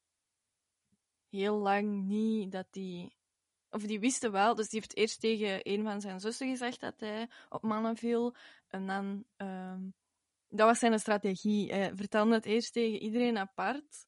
[1.30, 3.16] heel lang niet dat die.
[3.70, 7.00] Of die wisten wel, dus die heeft eerst tegen een van zijn zussen gezegd dat
[7.00, 8.34] hij op mannen viel.
[8.68, 9.24] En dan.
[9.36, 9.80] ehm,
[10.48, 11.72] dat was zijn strategie.
[11.72, 14.06] Hij vertelde het eerst tegen iedereen apart.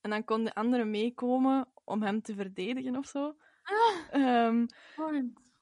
[0.00, 3.36] En dan kon de anderen meekomen om hem te verdedigen of zo.
[4.10, 4.66] Ehm,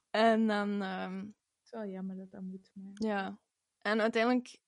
[0.09, 0.81] en dan.
[0.81, 2.91] ehm, Het is wel jammer dat dat moet, maar...
[2.93, 3.39] ja.
[3.81, 4.59] En uiteindelijk,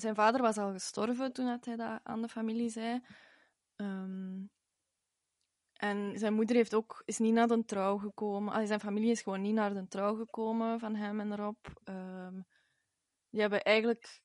[0.00, 3.00] zijn vader was al gestorven toen dat hij dat aan de familie zei.
[3.76, 4.42] Ehm,
[5.84, 8.52] en zijn moeder heeft ook, is niet naar de trouw gekomen.
[8.52, 11.56] Allee, zijn familie is gewoon niet naar de trouw gekomen van hem en Rob.
[11.84, 12.40] Ehm,
[13.30, 14.22] die hebben eigenlijk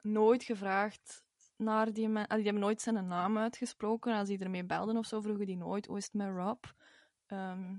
[0.00, 1.24] nooit gevraagd
[1.56, 4.14] naar die allee, Die hebben nooit zijn naam uitgesproken.
[4.14, 6.64] Als die ermee belden of zo, vroegen die nooit hoe is het met Rob.
[7.26, 7.76] Ehm,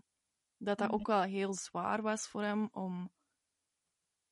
[0.58, 1.00] dat dat Nee.
[1.00, 3.12] ook wel heel zwaar was voor hem om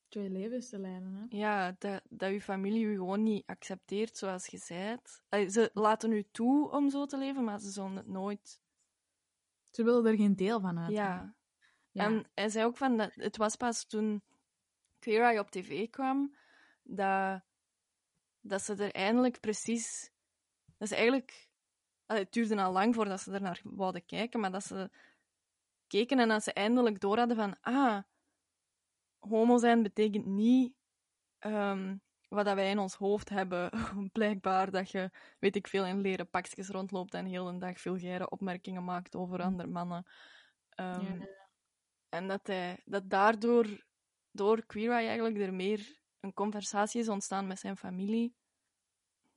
[0.08, 1.36] Twee levens te leiden, hè?
[1.36, 5.22] ja, dat, dat je familie je gewoon niet accepteert zoals je bent.
[5.28, 8.60] Allee, ze laten u toe om zo te leven, maar ze zullen het nooit.
[9.70, 10.90] Ze willen er geen deel van uit.
[10.90, 11.34] Ja.
[11.90, 12.04] Ja.
[12.04, 14.22] En hij zei ook van dat het was pas toen
[14.98, 16.36] Queer Eye op tv kwam
[16.82, 17.42] dat,
[18.40, 20.10] dat ze er eindelijk precies.
[20.78, 21.48] Dat ze eigenlijk.
[22.06, 24.90] allee, het duurde al lang voordat ze er naar wouden kijken, maar dat ze
[25.86, 27.56] keken en dat ze eindelijk door hadden van.
[27.60, 28.02] Ah,
[29.18, 30.74] homo zijn betekent niet
[31.38, 31.96] ehm,
[32.30, 33.70] wat dat wij in ons hoofd hebben.
[34.12, 38.30] Blijkbaar dat je, weet ik veel, in leren pakjes rondloopt en heel een dag vulgaire
[38.30, 40.04] opmerkingen maakt over andere mannen.
[40.68, 41.38] Ehm, Ja.
[42.08, 43.86] En dat, hij, dat daardoor,
[44.30, 48.34] door Queer Eye eigenlijk, er meer een conversatie is ontstaan met zijn familie.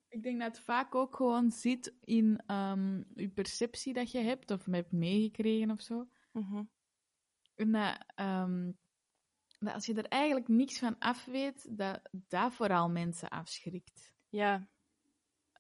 [0.07, 4.51] Ik denk dat het vaak ook gewoon zit in ehm, je perceptie dat je hebt,
[4.51, 6.07] of hebt meegekregen of zo.
[6.31, 6.63] Mhm.
[7.55, 8.71] En dat, ehm,
[9.65, 14.11] dat als je er eigenlijk niks van af weet, dat dat vooral mensen afschrikt.
[14.29, 14.67] Ja,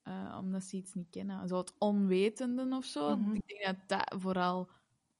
[0.03, 1.47] Eh, omdat ze iets niet kennen.
[1.47, 3.17] Zo het onwetende of zo.
[3.17, 3.33] Mhm.
[3.35, 4.69] Ik denk dat dat vooral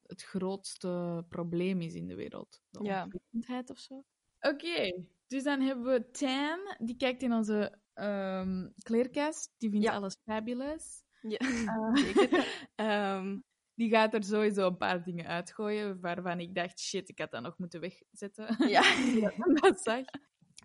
[0.05, 2.61] het grootste probleem is in de wereld.
[2.69, 3.03] De Ja.
[3.03, 4.03] onwetendheid of zo.
[4.39, 9.53] Oké, dus dan hebben we Tan, die kijkt in onze ehm, kleerkast.
[9.57, 9.93] Die vindt Ja.
[9.93, 11.03] alles fabulous.
[11.21, 11.37] ja.
[11.37, 12.29] Eh, zeker.
[12.75, 13.39] Ehm,
[13.83, 17.41] die gaat er sowieso een paar dingen uitgooien waarvan ik dacht, shit, ik had dat
[17.41, 18.69] nog moeten wegzetten.
[18.69, 18.81] ja.
[19.61, 20.03] dat zag.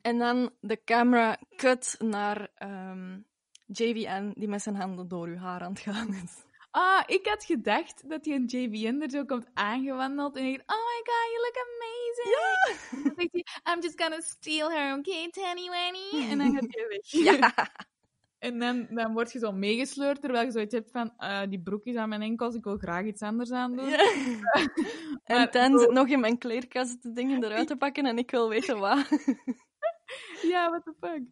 [0.02, 3.18] En dan de camera cut naar ehm,
[3.66, 6.46] JVN, die met zijn handen door uw haar aan het gaan is.
[6.70, 10.80] Ah, ik had gedacht dat die een JVN er zo komt aangewandeld en ik dacht,
[10.80, 12.34] oh my god, you look amazing.
[12.90, 16.28] En dan zegt hij, I'm just gonna steal her, okay, Tanny Wanny?
[16.30, 17.10] En dan gaat hij weg.
[17.10, 17.70] Ja.
[18.38, 21.84] En dan, dan word je zo meegesleurd, terwijl je zoiets hebt van, ah, die broek
[21.84, 23.88] is aan mijn enkels, ik wil graag iets anders aan doen.
[23.88, 23.98] Ja.
[25.24, 28.48] En zo- zit nog in mijn kleerkast de dingen eruit te pakken en ik wil
[28.48, 29.08] weten wat.
[30.42, 31.22] Ja, what the fuck.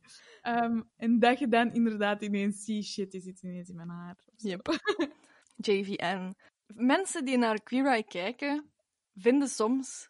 [0.42, 4.16] Ehm, en dat je dan inderdaad ineens ziet, shit, is iets ineens in mijn haar.
[4.37, 4.69] Yep.
[5.57, 6.35] JVN.
[6.66, 8.71] Mensen die naar Queer Eye kijken,
[9.14, 10.09] vinden soms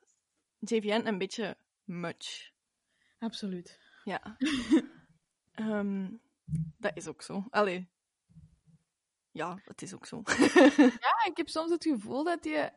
[0.59, 2.51] JVN een beetje much.
[3.19, 3.79] Absoluut.
[4.05, 4.37] Ja.
[5.53, 6.09] Ehm,
[6.79, 7.45] dat is ook zo.
[7.51, 7.89] Allee.
[9.31, 10.23] Ja, dat is ook zo.
[11.07, 12.73] Ja, ik heb soms het gevoel dat je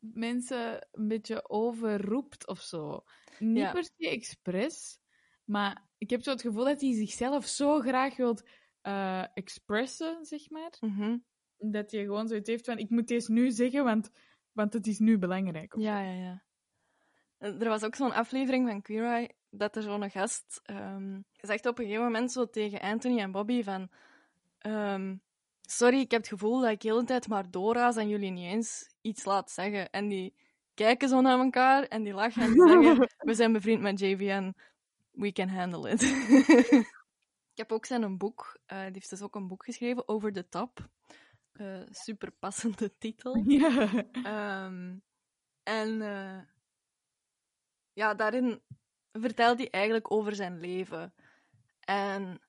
[0.00, 3.04] mensen een beetje overroept of zo.
[3.38, 3.72] Niet Ja.
[3.72, 4.98] per se expres,
[5.44, 8.48] maar ik heb zo het gevoel dat hij zichzelf zo graag wilt
[8.80, 10.76] eh, expressen, zeg maar.
[10.80, 11.18] Mhm.
[11.58, 14.10] Dat hij gewoon zoiets heeft van, ik moet deze nu zeggen, want,
[14.52, 15.74] want het is nu belangrijk.
[15.78, 16.42] Ja, ja, ja.
[17.38, 21.78] Er was ook zo'n aflevering van Queer Eye dat er zo'n gast ehm, zegt op
[21.78, 23.88] een gegeven moment zo tegen Anthony en Bobby van
[24.58, 25.14] ehm,
[25.60, 28.52] sorry, ik heb het gevoel dat ik de hele tijd maar doorraas en jullie niet
[28.52, 29.90] eens iets laat zeggen.
[29.90, 30.34] En die
[30.74, 34.54] kijken zo naar elkaar en die lachen en die zeggen we zijn bevriend met JVN,
[35.10, 36.02] we can handle it.
[37.52, 40.32] ik heb ook zijn een boek, eh, die heeft dus ook een boek geschreven, Over
[40.32, 40.88] the Top.
[41.52, 43.42] Eh, super passende titel.
[43.46, 44.04] Ja.
[44.12, 44.96] Ehm,
[45.62, 46.38] en eh,
[47.92, 48.62] ja, daarin
[49.12, 51.14] vertelt hij eigenlijk over zijn leven.
[51.80, 52.40] En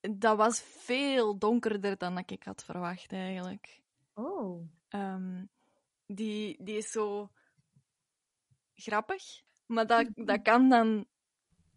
[0.00, 3.82] dat was veel donkerder dan dat ik had verwacht, eigenlijk.
[4.14, 4.68] Oh.
[4.88, 5.44] Ehm,
[6.06, 7.30] die, die is zo
[8.74, 9.22] grappig,
[9.66, 11.06] maar dat, dat kan dan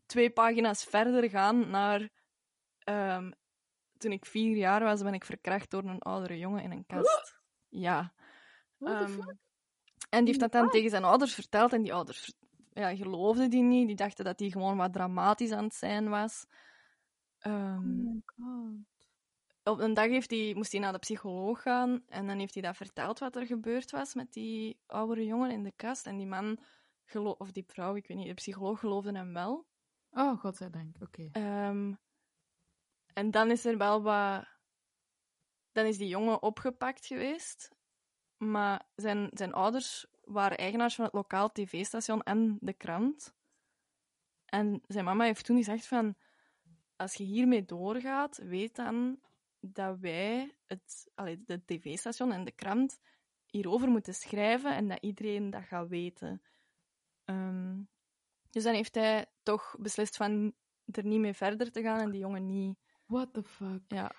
[0.06, 2.10] twee pagina's verder gaan naar...
[2.78, 3.32] ehm,
[3.98, 7.40] toen ik vier jaar was, ben ik verkracht door een oudere jongen in een kast.
[7.70, 8.14] Ja.
[8.80, 9.20] Ehm,
[10.10, 12.34] en die heeft dat dan tegen zijn ouders verteld en die ouders
[12.74, 13.88] ja, geloofden die niet.
[13.88, 16.46] Die dachten dat hij gewoon wat dramatisch aan het zijn was.
[17.40, 18.76] Ehm, Oh my god.
[19.64, 22.64] op een dag heeft hij, moest hij naar de psycholoog gaan en dan heeft hij
[22.64, 26.08] dat verteld wat er gebeurd was met die oudere jongen in de kast.
[26.08, 26.60] En die man,
[27.38, 29.66] of die vrouw, ik weet niet, de psycholoog geloofde hem wel.
[30.12, 30.96] Oh, godzijdank.
[31.02, 31.30] Oké.
[31.32, 31.94] Ehm,
[33.14, 34.52] en dan is er wel wat...
[35.72, 37.72] Dan is die jongen opgepakt geweest.
[38.38, 43.34] Maar zijn, zijn ouders waren eigenaars van het lokaal tv-station en de krant.
[44.46, 46.16] En zijn mama heeft toen gezegd van...
[46.96, 49.20] Als je hiermee doorgaat, weet dan
[49.60, 53.00] dat wij het, allee, de tv-station en de krant
[53.46, 56.42] hierover moeten schrijven en dat iedereen dat gaat weten.
[57.26, 57.82] Ehm,
[58.50, 60.54] dus dan heeft hij toch beslist van
[60.86, 63.82] er niet mee verder te gaan en die jongen niet What the fuck?
[63.88, 64.12] ja,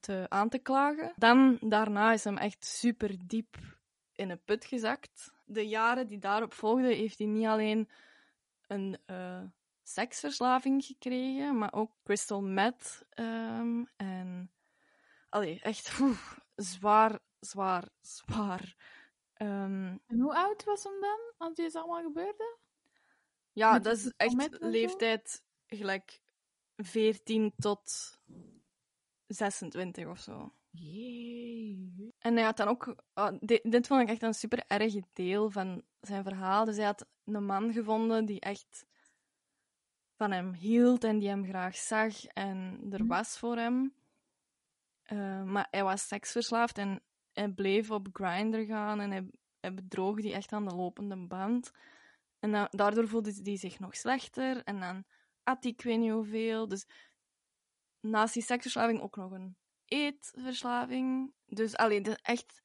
[0.00, 1.12] te, aan te klagen.
[1.16, 3.56] Dan, daarna is hem echt super diep
[4.16, 5.34] in een put gezakt.
[5.44, 7.88] De jaren die daarop volgden, heeft hij niet alleen
[8.66, 9.42] een eh,
[9.82, 13.06] seksverslaving gekregen, maar ook crystal meth.
[13.10, 14.52] ehm, en
[15.28, 15.92] allee, echt
[16.56, 18.76] zwaar, zwaar, zwaar.
[19.34, 22.58] Ehm, En hoe oud was hem dan, als dit allemaal gebeurde?
[23.52, 26.20] ja, Met dat is echt leeftijd gelijk
[26.76, 28.18] 14 tot
[29.26, 30.52] 26 of zo.
[30.78, 32.14] Jee.
[32.18, 32.96] En hij had dan ook...
[33.12, 36.64] ah, di- dit vond ik echt een super erg deel van zijn verhaal.
[36.64, 38.86] Dus hij had een man gevonden die echt
[40.16, 43.06] van hem hield en die hem graag zag en er Mhm.
[43.08, 43.94] was voor hem.
[45.02, 50.20] Eh, maar hij was seksverslaafd en hij bleef op Grindr gaan en hij, hij bedroog
[50.20, 51.70] die echt aan de lopende band.
[52.38, 55.04] En da- daardoor voelde hij zich nog slechter en dan
[55.42, 56.68] at hij ik weet niet hoeveel.
[56.68, 56.86] Dus
[58.00, 59.56] naast die seksverslaving ook nog een
[59.86, 61.32] eetverslaving.
[61.46, 62.62] Dus alleen echt.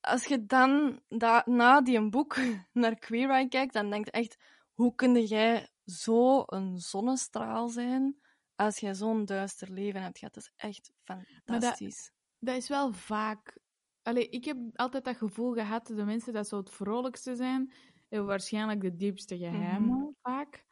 [0.00, 2.36] Als je dan da- na die een boek
[2.72, 4.36] naar Queer Eye kijkt, dan denk je echt:
[4.72, 8.20] hoe kun jij zo een zonnestraal zijn
[8.54, 10.34] als jij zo'n duister leven hebt gehad?
[10.34, 12.12] Dat is echt fantastisch.
[12.38, 13.58] Dat is wel vaak...
[14.02, 17.72] Allee, ik heb altijd dat gevoel gehad dat de mensen dat zo het vrolijkste zijn,
[18.08, 20.66] hebben waarschijnlijk de diepste geheimen, vaak.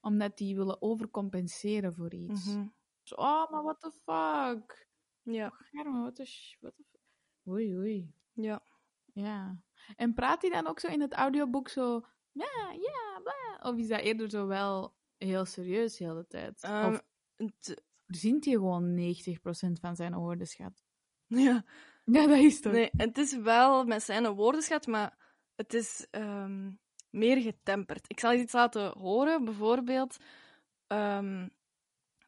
[0.00, 2.44] Omdat die willen overcompenseren voor iets.
[2.46, 2.66] Mhm.
[3.16, 4.88] Oh, maar what the fuck?
[5.22, 6.84] Ja, Germe, wat sh- What the
[7.50, 8.12] Oei, oei.
[8.32, 8.62] ja.
[9.12, 9.62] Ja.
[9.96, 12.06] En praat hij dan ook zo in het audioboek zo...
[12.32, 13.70] Ja, ja, bla?
[13.70, 16.62] Of is dat eerder zo wel heel serieus de hele tijd?
[16.62, 17.02] Ehm, of
[18.20, 20.84] hij gewoon 90% van zijn woordenschat?
[21.26, 21.64] ja.
[22.04, 22.72] Ja, dat is toch?
[22.72, 25.18] Nee, het is wel met zijn woordenschat, maar
[25.54, 26.70] het is ehm,
[27.10, 28.04] meer getemperd.
[28.08, 30.16] Ik zal iets laten horen, bijvoorbeeld,
[30.86, 31.48] ehm,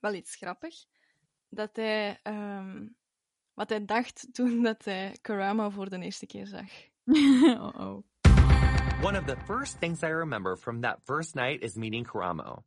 [0.02, 0.74] wel iets grappig,
[1.48, 2.86] dat hij, ehm,
[3.54, 6.70] wat hij dacht toen dat hij Karama voor de eerste keer zag.
[7.58, 8.04] oh, oh.
[9.02, 12.62] One of the first things I remember from that first night is meeting Karamo.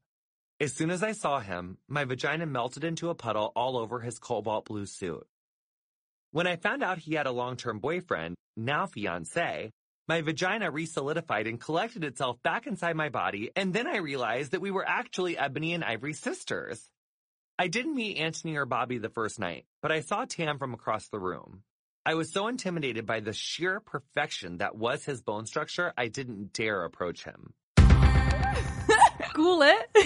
[0.59, 4.19] As soon as I saw him, my vagina melted into a puddle all over his
[4.19, 5.25] cobalt blue suit.
[6.31, 9.71] When I found out he had a long-term boyfriend, now fiance,
[10.07, 14.61] my vagina re-solidified and collected itself back inside my body, and then I realized that
[14.61, 16.89] we were actually Ebony and Ivory sisters.
[17.57, 21.07] I didn't meet Anthony or Bobby the first night, but I saw Tam from across
[21.07, 21.63] the room.
[22.05, 26.51] I was so intimidated by the sheer perfection that was his bone structure, I didn't
[26.53, 27.53] dare approach him.
[29.33, 29.75] Cool, hè?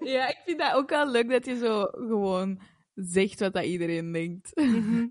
[0.00, 2.60] Ja, ik vind dat ook wel leuk dat je zo gewoon
[2.94, 4.56] zegt wat dat iedereen denkt.
[4.56, 5.08] Mhm.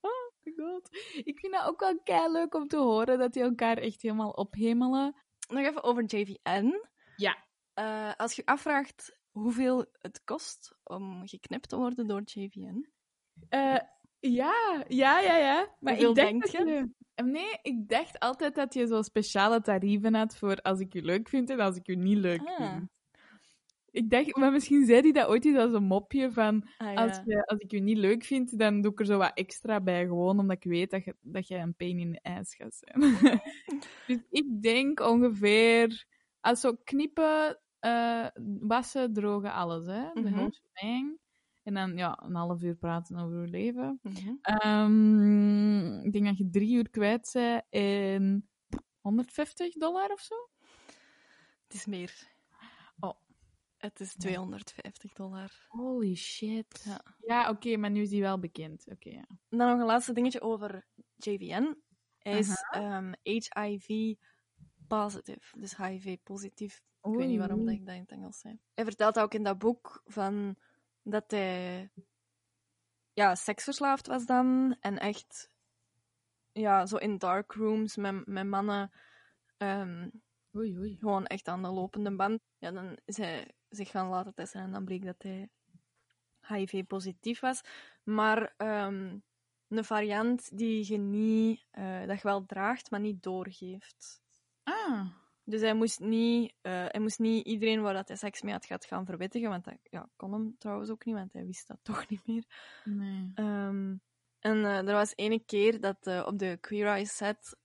[0.00, 0.88] Oh my god.
[1.24, 4.30] Ik vind dat ook wel kei leuk om te horen dat die elkaar echt helemaal
[4.30, 5.14] ophemelen.
[5.48, 6.72] Nog even over JVN.
[7.16, 7.36] Ja.
[7.74, 12.88] Eh, als je je afvraagt hoeveel het kost om geknipt te worden door JVN.
[13.48, 13.76] Eh,
[14.20, 15.74] ja, ja, ja, ja.
[15.80, 16.64] Maar Hoeveel ik denk dat je?
[16.64, 17.22] je...
[17.24, 21.28] Nee, ik dacht altijd dat je zo speciale tarieven had voor als ik je leuk
[21.28, 22.56] vind en als ik je niet leuk Ah.
[22.56, 22.88] vind.
[23.90, 27.06] Ik dacht, maar misschien zei hij dat ooit eens als een mopje van Ah, ja.
[27.06, 29.80] als, je, als ik je niet leuk vind, dan doe ik er zo wat extra
[29.80, 32.74] bij, gewoon omdat ik weet dat, je, dat jij een pain in de ass gaat
[32.74, 33.00] zijn.
[34.06, 36.04] dus ik denk ongeveer,
[36.40, 38.26] als zo knippen, eh,
[38.60, 40.12] wassen, drogen, alles, hè.
[40.12, 41.18] De whole shebang.
[41.62, 44.00] En dan ja, een half uur praten over je leven.
[44.02, 44.34] Mhm.
[44.42, 48.48] Ehm, ik denk dat je drie uur kwijt bent in
[49.00, 50.34] 150 dollar of zo.
[51.62, 52.32] Het is meer.
[52.98, 53.18] Oh.
[53.76, 55.66] Het is 250 dollar.
[55.68, 56.82] Holy shit.
[56.84, 57.04] Ja.
[57.18, 58.86] Ja, oké, maar nu is die wel bekend.
[58.90, 59.26] Oké, ja.
[59.48, 61.76] Dan nog een laatste dingetje over JVN.
[62.18, 62.38] Hij
[63.22, 64.16] is HIV
[64.88, 66.82] positive, dus HIV positief.
[67.02, 68.60] Ik weet niet waarom dat ik dat in het Engels zei.
[68.74, 70.56] Hij vertelt ook in dat boek van
[71.02, 71.90] dat hij
[73.12, 75.50] ja, seksverslaafd was dan en echt
[76.52, 78.90] ja, zo in dark rooms met, met mannen
[79.56, 80.08] ehm,
[80.56, 80.96] Oei, oei.
[80.96, 82.40] gewoon echt aan de lopende band.
[82.58, 85.48] Ja, dan is hij zich gaan laten testen en dan bleek dat hij
[86.40, 87.60] HIV-positief was.
[88.02, 89.18] Maar ehm,
[89.68, 94.22] een variant die je niet, eh, dat je wel draagt, maar niet doorgeeft.
[94.64, 95.06] Ah.
[95.44, 98.66] Dus hij moest niet, eh, hij moest niet iedereen waar dat hij seks mee had
[98.66, 101.78] gaat gaan verwittigen, want dat ja, kon hem trouwens ook niet, want hij wist dat
[101.92, 102.44] toch niet meer.
[102.84, 103.30] Nee.
[103.34, 103.96] Ehm,
[104.40, 107.56] en eh, er was ene keer dat eh, op de Queer Eye set,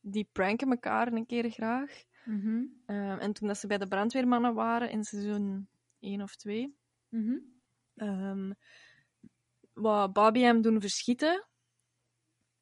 [0.00, 2.04] die pranken elkaar een keer graag.
[2.24, 2.64] Mhm.
[2.86, 6.76] Ehm, en toen dat ze bij de brandweermannen waren in seizoen 1 of 2,
[7.08, 7.38] Mhm.
[7.94, 8.52] ehm
[9.72, 11.46] wou Bobby hem doen verschieten.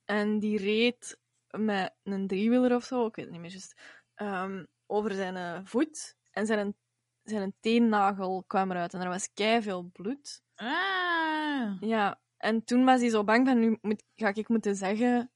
[0.04, 1.18] En die reed
[1.56, 3.80] met een driewieler of zo, ik weet het niet meer juist,
[4.14, 6.16] ehm, over zijn eh, voet.
[6.30, 6.76] En zijn,
[7.22, 10.42] zijn teennagel kwam eruit en er was veel bloed.
[10.54, 11.80] Ah.
[11.80, 15.30] Ja, en toen was hij zo bang van, nu moet, ga ik moeten zeggen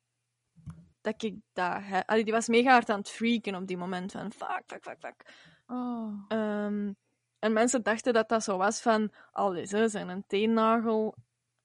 [1.00, 1.78] dat ik dat...
[1.80, 2.06] He...
[2.06, 4.96] Allee, die was mega hard aan het freaken op die moment, van fuck, fuck, fuck,
[4.98, 5.24] fuck.
[5.66, 6.24] Oh.
[6.28, 6.92] Ehm,
[7.38, 11.14] en mensen dachten dat dat zo was van, al hè, zijn een teennagel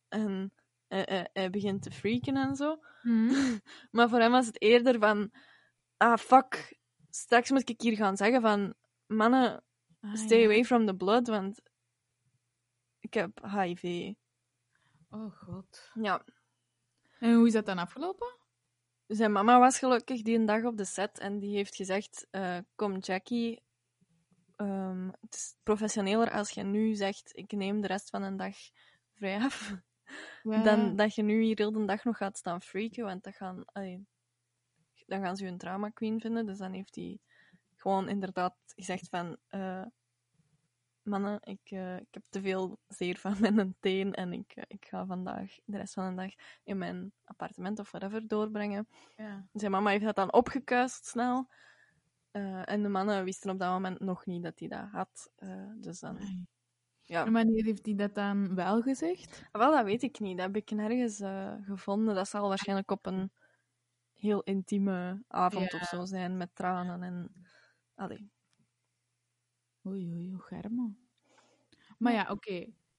[0.08, 0.54] en
[0.88, 2.80] hij, begint te freaken en zo.
[3.02, 3.58] Mhm.
[3.92, 5.32] Maar voor hem was het eerder van,
[5.98, 6.78] ah fuck,
[7.10, 8.74] straks moet ik hier gaan zeggen van,
[9.06, 9.62] mannen,
[10.02, 10.46] Ah, stay ja.
[10.46, 11.62] away from the blood, want
[13.00, 14.14] ik heb HIV.
[15.10, 15.92] Oh god.
[15.94, 16.24] Ja,
[17.20, 18.36] En hoe is dat dan afgelopen?
[19.08, 22.58] zijn mama was gelukkig die een dag op de set en die heeft gezegd, eh,
[22.76, 23.64] kom Jackie,
[24.56, 28.56] ehm, het is professioneler als je nu zegt, ik neem de rest van een dag
[29.14, 29.74] vrij af.
[30.44, 30.64] Ja.
[30.64, 33.66] dan dat je nu hier heel de dag nog gaat staan freaken, want dat gaan,
[33.66, 34.06] allee,
[35.06, 36.46] dan gaan ze je een drama queen vinden.
[36.46, 37.20] Dus dan heeft hij
[37.76, 39.86] gewoon inderdaad gezegd van, eh,
[41.02, 44.86] mannen, ik, eh, ik heb te veel zeer van mijn teen en ik, eh, ik
[44.86, 48.88] ga vandaag de rest van de dag in mijn appartement of whatever doorbrengen.
[49.16, 49.48] Ja.
[49.54, 51.48] Zijn mama heeft dat dan opgekuist snel.
[52.64, 55.32] En de mannen wisten op dat moment nog niet dat hij dat had.
[55.76, 56.48] Dus dan.
[57.08, 57.26] Ja.
[57.26, 59.44] En wanneer heeft hij dat dan wel gezegd?
[59.52, 60.38] Wel, dat weet ik niet.
[60.38, 62.16] Dat heb ik nergens eh, gevonden.
[62.16, 63.32] Dat zal waarschijnlijk op een
[64.14, 65.78] heel intieme avond Ja.
[65.78, 67.32] of zo zijn, met tranen en...
[67.96, 68.32] Allee.
[69.88, 70.96] Oei, oei, hoe germo.
[71.98, 72.52] Maar ja, oké.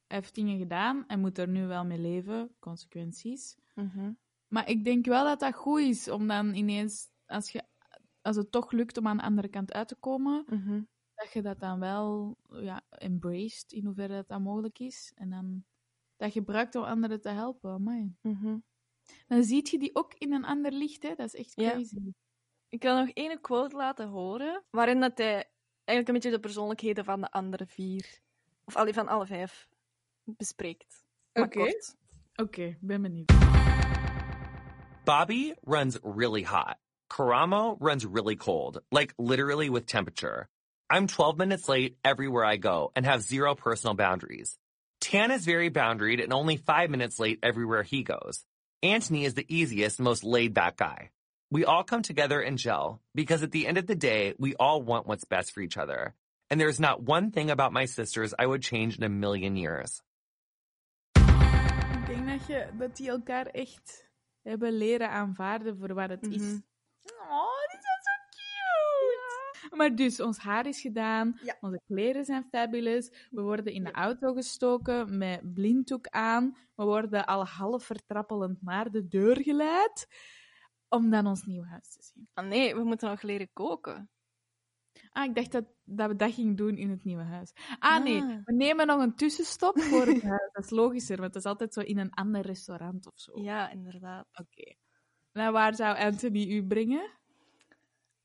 [0.06, 3.56] Hij heeft dingen gedaan en moet er nu wel mee leven, consequenties.
[3.74, 4.12] Mhm.
[4.48, 7.64] Maar ik denk wel dat dat goed is om dan ineens, als, je,
[8.22, 10.80] als het toch lukt om aan de andere kant uit te komen, Mhm.
[11.18, 15.12] Dat je dat dan wel ja, embraced, in hoeverre dat, dat mogelijk is.
[15.14, 15.64] En dan
[16.16, 17.82] dat gebruikt om anderen te helpen.
[18.22, 18.58] Mhm.
[19.26, 21.14] Dan zie je die ook in een ander licht, hè.
[21.14, 21.70] Dat is echt Ja.
[21.70, 22.12] crazy.
[22.68, 25.34] Ik wil nog één quote laten horen, waarin dat hij
[25.84, 28.20] eigenlijk een beetje de persoonlijkheden van de andere vier,
[28.64, 29.68] of allee, van alle vijf,
[30.24, 31.04] bespreekt.
[31.32, 31.72] Oké.
[32.34, 33.32] Oké, ben benieuwd.
[35.04, 36.76] Bobby runs really hot.
[37.06, 40.48] Karamo runs really cold, like literally with temperature.
[40.90, 44.56] I'm 12 minutes late everywhere I go and have zero personal boundaries.
[45.02, 48.42] Tan is very boundaried and only five minutes late everywhere he goes.
[48.82, 51.10] Anthony is the easiest, most laid back guy.
[51.50, 54.80] We all come together and gel because at the end of the day, we all
[54.80, 56.14] want what's best for each other.
[56.48, 60.02] And there's not one thing about my sisters I would change in a million years.
[61.16, 64.08] Ik denk dat, je, dat die elkaar echt
[64.42, 66.42] hebben leren aanvaarden voor wat het is.
[66.42, 66.58] Mhm.
[67.30, 67.97] Oh, die zijn zo cute!
[69.76, 71.56] Maar dus, ons haar is gedaan, Ja.
[71.60, 77.26] onze kleren zijn fabulous, we worden in de auto gestoken met blinddoek aan, we worden
[77.26, 80.06] al half vertrappelend naar de deur geleid,
[80.88, 82.28] om dan ons nieuw huis te zien.
[82.34, 84.10] Ah nee, we moeten nog leren koken.
[85.10, 87.52] Ah, ik dacht dat, dat we dat gingen doen in het nieuwe huis.
[87.78, 88.38] Ah nee, Ah.
[88.44, 90.50] we nemen nog een tussenstop voor het huis.
[90.52, 93.40] Dat is logischer, want dat is altijd zo in een ander restaurant of zo.
[93.40, 94.26] Ja, inderdaad.
[94.32, 94.74] Oké.
[95.32, 97.10] Nou, waar zou Anthony u brengen?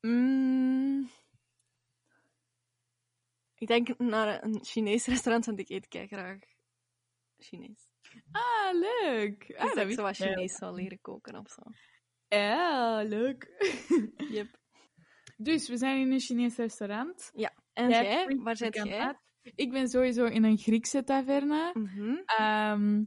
[0.00, 1.08] Mm.
[3.64, 6.38] Ik denk naar een Chinees restaurant, want ik eet kei graag
[7.36, 7.88] Chinees.
[8.32, 9.46] Ah, leuk.
[9.46, 10.16] Dus Ah, dat ik zo wat.
[10.16, 11.62] Chinees leren koken of zo.
[12.28, 13.48] Ja, leuk.
[14.36, 14.58] Yep.
[15.36, 17.30] dus, we zijn in een Chinees restaurant.
[17.72, 18.98] En Jij Waar zit jij?
[18.98, 19.16] uit.
[19.54, 21.70] Ik ben sowieso in een Griekse taverne.
[21.74, 22.16] Mhm.
[22.24, 23.04] Ehm,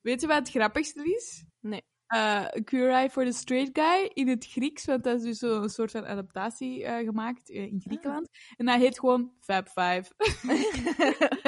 [0.00, 1.44] weet je wat het grappigste is?
[1.60, 1.82] Nee.
[2.12, 6.06] Eye for the Straight Guy in het Grieks, want dat is dus zo'n soort van
[6.06, 8.28] adaptatie eh, gemaakt eh, in Griekenland.
[8.56, 10.04] En dat heet gewoon Fab Five.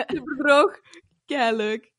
[0.06, 0.80] Super droog,
[1.26, 1.92] kei leuk.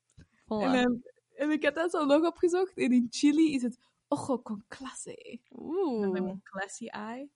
[0.48, 1.02] En, dan-
[1.36, 2.78] en ik heb dat zo nog opgezocht.
[2.78, 5.40] En in Chili is het Ojo con clase.
[5.52, 6.18] Oeh.
[6.18, 7.30] een classy eye.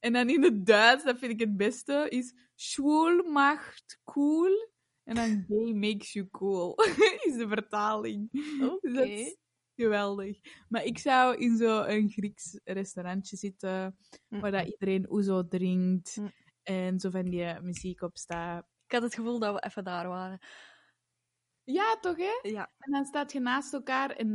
[0.00, 4.70] En dan in het Duits, dat vind ik het beste, is Schwul macht cool.
[5.04, 6.74] En dan gay makes you cool.
[7.26, 8.28] is de vertaling.
[8.62, 8.90] Oké.
[8.92, 9.36] Dus
[9.76, 10.38] geweldig.
[10.68, 13.96] Maar ik zou in zo'n Grieks restaurantje zitten,
[14.28, 16.16] waar dat iedereen ouzo drinkt.
[16.16, 16.32] Mm.
[16.62, 18.66] En zo van die muziek op staat.
[18.86, 20.38] Ik had het gevoel dat we even daar waren.
[21.64, 22.48] Ja, toch hè?
[22.48, 22.70] Ja.
[22.78, 24.34] En dan staat je naast elkaar en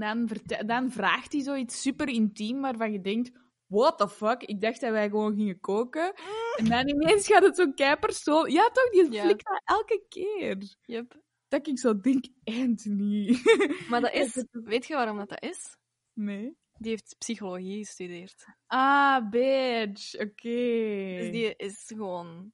[0.65, 3.31] dan, vraagt hij zoiets super intiem waarvan je denkt:
[3.65, 4.43] What the fuck?
[4.43, 6.13] Ik dacht dat wij gewoon gingen koken.
[6.55, 8.51] En dan ineens gaat het zo keipersoon.
[8.51, 8.89] Ja, toch?
[8.89, 9.23] Die Ja.
[9.23, 10.75] flikt dat elke keer.
[10.81, 11.25] Yep.
[11.47, 13.39] Dat ik zo denk: Anthony.
[13.89, 14.45] Maar dat is...
[14.51, 15.77] Weet je waarom dat, dat is?
[16.13, 16.57] nee.
[16.79, 18.45] Die heeft psychologie gestudeerd.
[18.65, 20.15] Ah, bitch.
[20.15, 21.17] Oké.
[21.17, 22.51] Dus die is gewoon...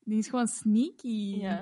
[0.00, 1.36] Die is gewoon sneaky.
[1.36, 1.56] Ja.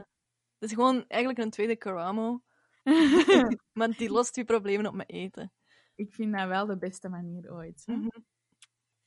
[0.59, 2.43] Dat is gewoon eigenlijk een tweede Karamo.
[3.73, 5.53] Maar die lost je problemen op mijn eten.
[5.95, 7.83] ik vind dat wel de beste manier ooit.
[7.87, 8.21] Mhm.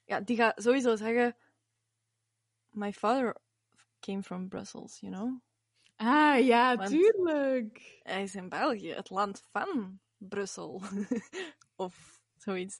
[0.04, 1.38] Ja, die gaat sowieso zeggen...
[2.70, 3.42] My father
[4.00, 5.42] came from Brussels, you know?
[5.96, 8.00] Ah, ja, Want- tuurlijk.
[8.04, 10.82] Hij is in België, het land van Brussel.
[11.76, 12.78] of zoiets.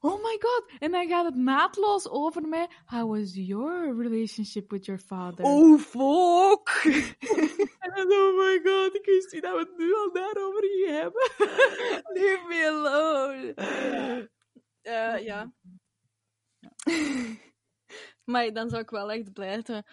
[0.00, 0.64] Oh my god.
[0.78, 2.68] En dan gaat het naadloos over mij.
[2.84, 5.44] How was your relationship with your father?
[5.44, 6.68] Oh, fuck!
[8.10, 11.30] Oh my god, ik wist niet dat we het nu al daarover gingen hebben.
[12.14, 13.54] Leave me alone.
[14.82, 15.52] Eh, ja.
[18.24, 19.84] maar dan zou ik wel echt blijven.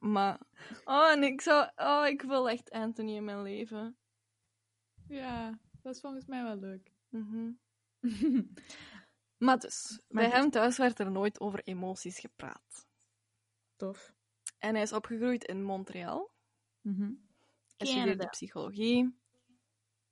[0.00, 0.40] Maar...
[0.84, 1.70] Oh, en ik zou...
[1.76, 3.96] Oh, ik wil echt Anthony in mijn leven.
[5.08, 6.92] Ja, dat is volgens mij wel leuk.
[7.08, 7.50] Mhm.
[9.40, 12.86] Maar dus, bij dus- hem thuis werd er nooit over emoties gepraat.
[13.76, 14.14] Tof.
[14.58, 16.30] En hij is opgegroeid in Montreal.
[16.80, 17.12] Mhm.
[17.76, 19.18] Hij studeerde psychologie.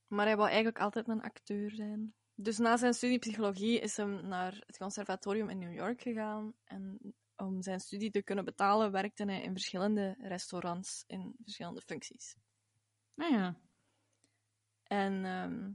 [0.06, 2.14] Maar hij wou eigenlijk altijd een acteur zijn.
[2.34, 6.54] Dus na zijn studie psychologie is hij naar het conservatorium in New York gegaan.
[6.64, 12.36] En om zijn studie te kunnen betalen, werkte hij in verschillende restaurants in verschillende functies.
[13.14, 13.54] Nou ja.
[14.82, 15.70] En ehm,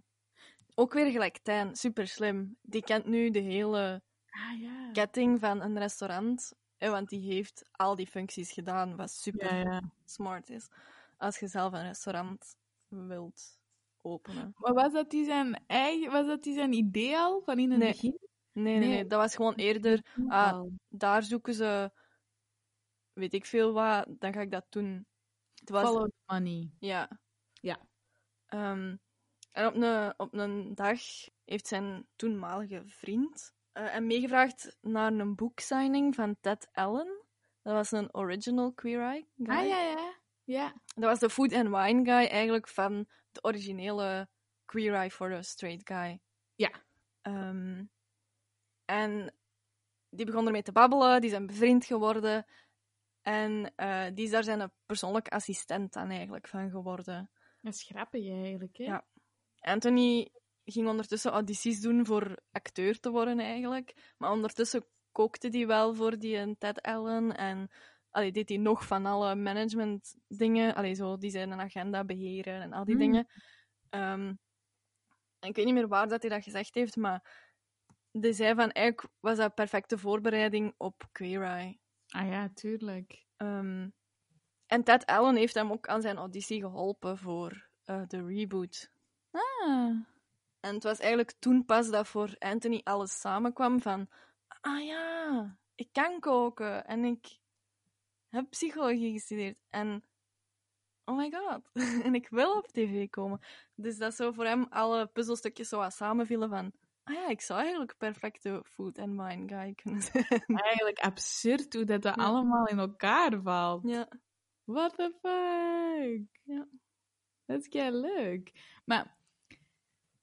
[0.76, 2.58] ook weer gelijk Tijn, super slim.
[2.62, 4.92] Die kent nu de hele Ah ja.
[4.92, 6.54] ketting van een restaurant.
[6.78, 9.82] hè, Want die heeft al die functies gedaan, wat super Ja, ja.
[10.06, 10.68] smart is.
[11.18, 12.56] Als je zelf een restaurant
[12.88, 13.60] wilt
[14.02, 14.54] openen.
[14.58, 17.80] Maar was dat die zijn eigen, was dat die zijn idee al van in het
[17.80, 17.92] Nee.
[17.92, 18.23] begin?
[18.54, 20.06] Nee, nee, dat was gewoon eerder.
[20.28, 21.92] Ah, daar zoeken ze,
[23.14, 25.06] weet ik veel wat, dan ga ik dat doen.
[25.60, 26.72] Het was, Follow the money.
[26.80, 27.22] ja.
[27.54, 27.80] Ja.
[28.46, 28.96] Ehm,
[29.52, 31.00] en op een, op een dag
[31.46, 37.26] heeft zijn toenmalige vriend eh hem meegevraagd naar een boeksigning van Ted Allen.
[37.62, 39.56] Dat was een original Queer Eye guy.
[39.56, 40.14] Ah ja, ja.
[40.44, 40.74] Ja.
[40.96, 44.30] Dat was de food and wine guy eigenlijk van de originele
[44.66, 46.20] Queer Eye for the Straight Guy.
[46.56, 46.72] Ja.
[47.22, 47.84] Ehm,
[48.94, 49.34] en
[50.10, 52.46] die begon ermee te babbelen, die zijn bevriend geworden.
[53.22, 57.30] En eh, die is daar zijn persoonlijk assistent aan eigenlijk van geworden.
[57.62, 58.84] Dat is grappig eigenlijk, hè?
[58.84, 59.06] Ja.
[59.60, 60.30] Anthony
[60.66, 64.14] ging ondertussen audities doen voor acteur te worden eigenlijk.
[64.18, 67.36] Maar ondertussen kookte hij wel voor die en Ted Allen.
[67.36, 67.70] En
[68.10, 70.76] allee, deed hij nog van alle management dingen.
[70.76, 73.02] Allee, zo, die zijn een agenda beheren en al die Mm.
[73.02, 73.28] dingen.
[73.90, 74.34] Ehm,
[75.40, 77.43] en ik weet niet meer waar dat hij dat gezegd heeft, maar
[78.14, 81.80] die zei van eigenlijk was dat perfecte voorbereiding op Queer Eye.
[82.08, 83.26] Ah ja, tuurlijk.
[83.38, 83.90] Ehm,
[84.66, 88.92] en Ted Allen heeft hem ook aan zijn auditie geholpen voor eh, de reboot.
[89.32, 89.90] Ah.
[90.60, 94.08] En het was eigenlijk toen pas dat voor Anthony alles samenkwam van...
[94.62, 97.40] Ah ja, ik kan koken en ik
[98.30, 99.58] heb psychologie gestudeerd.
[99.70, 100.04] En
[101.06, 101.62] oh my god,
[102.06, 103.40] en ik wil op tv komen.
[103.76, 106.72] Dus dat zo voor hem alle puzzelstukjes zo wat samenvielen van...
[107.04, 110.26] Ah ja, ik zou eigenlijk perfecte food and wine guy kunnen zijn.
[110.48, 112.24] Eigenlijk absurd hoe dat, dat Ja.
[112.24, 113.88] allemaal in elkaar valt.
[113.88, 114.08] ja.
[114.64, 116.40] What the fuck?
[116.44, 116.68] Ja.
[117.46, 118.52] Dat is kei leuk.
[118.86, 119.18] Maar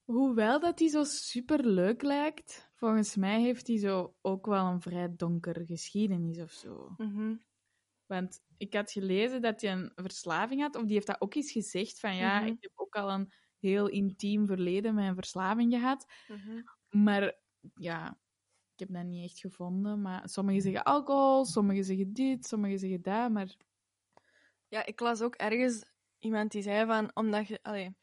[0.05, 4.81] hoewel dat hij zo super leuk lijkt, volgens mij heeft hij zo ook wel een
[4.81, 6.93] vrij donkere geschiedenis of zo.
[6.97, 7.35] Mhm.
[8.05, 11.51] Want ik had gelezen dat hij een verslaving had, of die heeft dat ook eens
[11.51, 12.47] gezegd van ja, Mhm.
[12.47, 16.05] ik heb ook al een heel intiem verleden met een verslaving gehad.
[16.27, 16.61] Mhm.
[16.89, 17.35] Maar
[17.75, 18.17] ja,
[18.73, 20.01] ik heb dat niet echt gevonden.
[20.01, 23.31] Maar sommigen zeggen alcohol, sommigen zeggen dit, sommigen zeggen dat.
[23.31, 23.55] Maar
[24.67, 25.85] Ja, ik las ook ergens
[26.19, 27.95] iemand die zei van, omdat je, allee,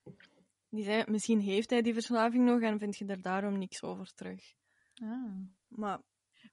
[0.71, 4.15] die zei, misschien heeft hij die verslaving nog en vind je er daarom niks over
[4.15, 4.55] terug.
[5.03, 5.35] Ah.
[5.69, 6.01] Maar,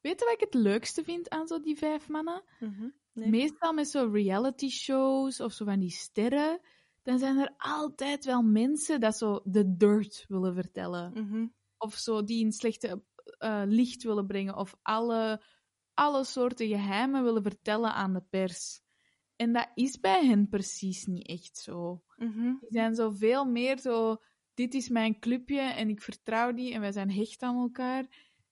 [0.01, 2.43] Weet je wat ik het leukste vind aan zo die vijf mannen?
[2.59, 3.29] mhm, nee.
[3.29, 6.59] Meestal met zo reality shows of zo van die sterren,
[7.05, 11.11] dan zijn er altijd wel mensen dat zo de dirt willen vertellen.
[11.13, 11.47] Mhm,
[11.77, 13.03] Of zo die een slechte
[13.37, 14.55] eh, licht willen brengen.
[14.57, 15.43] Of alle,
[15.93, 18.81] alle soorten geheimen willen vertellen aan de pers.
[19.35, 22.03] En dat is bij hen precies niet echt zo.
[22.15, 24.17] mhm, Die zijn zo veel meer zo...
[24.53, 28.05] Dit is mijn clubje en ik vertrouw die en wij zijn hecht aan elkaar.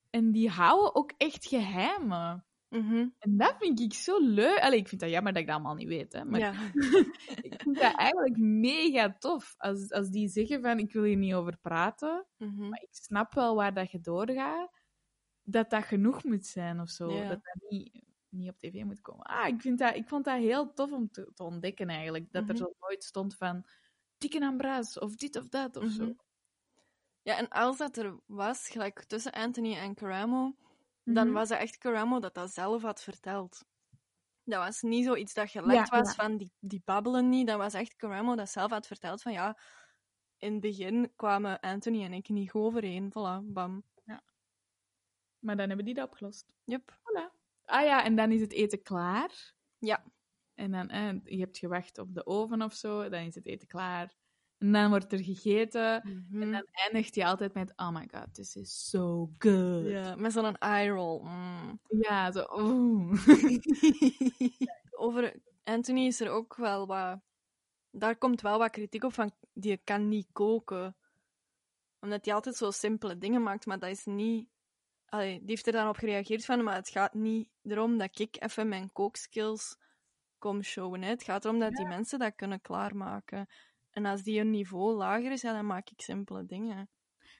[0.10, 2.46] En die houden ook echt geheimen.
[2.82, 3.08] Mhm.
[3.20, 4.60] En dat vind ik zo leuk.
[4.60, 6.14] Allee, ik vind dat jammer dat ik dat allemaal niet weet.
[6.14, 6.26] Hè.
[6.26, 6.52] Maar Ja.
[7.48, 9.54] ik vind dat eigenlijk mega tof.
[9.58, 12.70] Als, als die zeggen van, ik wil hier niet over praten, mhm.
[12.70, 14.82] maar ik snap wel waar dat je doorgaat,
[15.44, 17.12] dat dat genoeg moet zijn of zo.
[17.12, 17.28] Ja.
[17.30, 19.26] Dat dat niet, niet op tv moet komen.
[19.26, 22.32] Ah, ik, vind dat, ik vond dat heel tof om te, te ontdekken eigenlijk.
[22.32, 22.64] Dat er Mhm.
[22.64, 23.66] zo nooit stond van,
[24.18, 26.16] dikke Ambras of dit of dat of zo.
[27.22, 30.56] Ja, en als dat er was, gelijk tussen Anthony en Caramo,
[31.04, 31.34] dan Mhm.
[31.34, 33.66] was het echt Caramo dat dat zelf had verteld.
[34.44, 36.24] Dat was niet zoiets dat gelegd Ja, was ja.
[36.24, 37.48] van die, die babbelen niet.
[37.48, 39.58] Dat was echt Caramo dat zelf had verteld van ja,
[40.38, 43.10] in het begin kwamen Anthony en ik niet goed overeen.
[43.10, 43.84] Voilà, bam.
[45.40, 46.54] Maar dan hebben die dat opgelost.
[46.64, 46.92] Yup.
[46.92, 47.32] Voilà.
[47.66, 49.54] Ah ja, en dan is het eten klaar.
[49.80, 50.04] Ja.
[50.54, 53.68] En dan, eh, je hebt gewacht op de oven of zo, dan is het eten
[53.68, 54.16] klaar.
[54.64, 56.02] En dan wordt er gegeten.
[56.04, 56.42] Mhm.
[56.42, 59.90] En dan eindigt hij altijd met, oh my god, this is so good.
[59.90, 61.22] Ja, met zo'n eye roll.
[61.24, 61.80] Mm.
[61.88, 62.44] Ja, zo.
[65.06, 67.20] Over Anthony is er ook wel wat...
[67.92, 70.96] Daar komt wel wat kritiek op van, die kan niet koken.
[72.00, 74.50] Omdat hij altijd zo simpele dingen maakt, maar dat is niet...
[75.06, 78.44] Allee, die heeft er dan op gereageerd van, maar het gaat niet erom dat ik
[78.44, 79.78] even mijn kookskills
[80.38, 81.02] kom showen.
[81.02, 81.10] Hè.
[81.10, 83.48] Het gaat erom dat die mensen dat kunnen klaarmaken.
[83.94, 86.90] En als die een niveau lager is, ja, dan maak ik simpele dingen.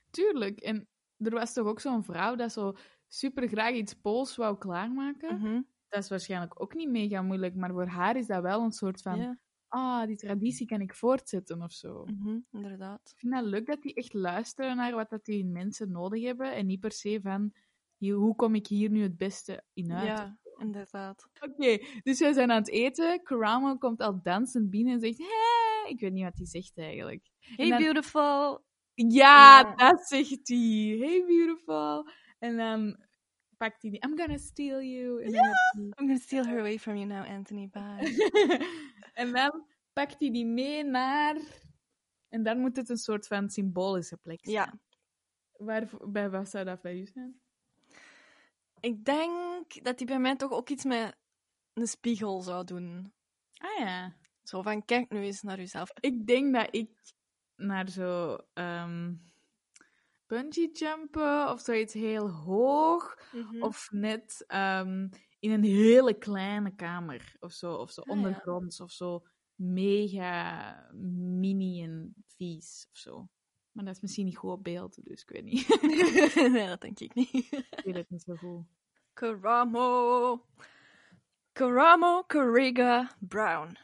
[0.10, 0.60] Tuurlijk.
[0.60, 0.88] En
[1.18, 2.74] er was toch ook zo'n vrouw dat zo
[3.08, 5.40] super graag iets Pools wou klaarmaken.
[5.40, 5.62] Mhm.
[5.88, 9.02] Dat is waarschijnlijk ook niet mega moeilijk, maar voor haar is dat wel een soort
[9.02, 12.06] van, ah, die traditie kan ik voortzetten of zo.
[12.06, 13.10] mhm, inderdaad.
[13.14, 16.54] Ik vind dat leuk dat die echt luisteren naar wat dat die mensen nodig hebben
[16.54, 17.54] en niet per se van,
[17.98, 20.08] hoe kom ik hier nu het beste in uit?
[20.08, 21.28] Ja, inderdaad.
[21.42, 23.24] Oké, dus wij zijn aan het eten.
[23.24, 27.30] Karamo komt al dansend binnen en zegt, hey, ik weet niet wat hij zegt eigenlijk.
[27.40, 28.64] Hey, dan- beautiful!
[28.94, 29.76] Ja, Ja.
[29.76, 30.96] dat zegt hij.
[31.00, 32.08] Hey, beautiful.
[32.40, 33.06] En dan
[33.58, 35.24] pakt hij die, I'm gonna steal you.
[35.24, 37.70] En dan, heeft I'm gonna steal her away from you now, Anthony.
[37.70, 38.30] Bye.
[39.14, 41.38] en dan pakt hij die mee naar...
[42.30, 44.56] En dan moet het een soort van symbolische plek zijn.
[44.56, 44.80] Ja,
[45.52, 47.42] Waar, bij wat zou dat bij u zijn?
[48.80, 51.16] ik denk dat hij bij mij toch ook iets met
[51.74, 53.14] een spiegel zou doen.
[53.58, 54.16] Ah ja.
[54.44, 55.90] Zo van, kijk nu eens naar jezelf.
[56.00, 56.90] Ik denk dat ik
[57.56, 59.14] naar zo ehm
[60.28, 63.62] bungee jumpen of zoiets heel hoog Mhm.
[63.64, 65.08] of net ehm,
[65.40, 68.14] in een hele kleine kamer of zo, of zo Ah, ja.
[68.14, 69.26] ondergronds of zo
[69.56, 70.90] mega
[71.40, 73.30] mini en vies of zo.
[73.72, 75.68] Maar dat is misschien niet goed op beeld, dus ik weet niet.
[76.54, 77.34] nee, dat denk ik niet.
[77.78, 78.66] ik weet het niet zo goed.
[79.14, 80.46] Karamo.
[81.52, 83.78] Karamo Kariga Brown.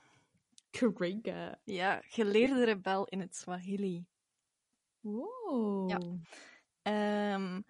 [0.70, 1.60] Karega.
[1.64, 4.06] Ja, geleerde rebel in het Swahili.
[5.00, 5.90] Wow.
[5.90, 6.00] Ja.
[6.82, 7.62] Ehm,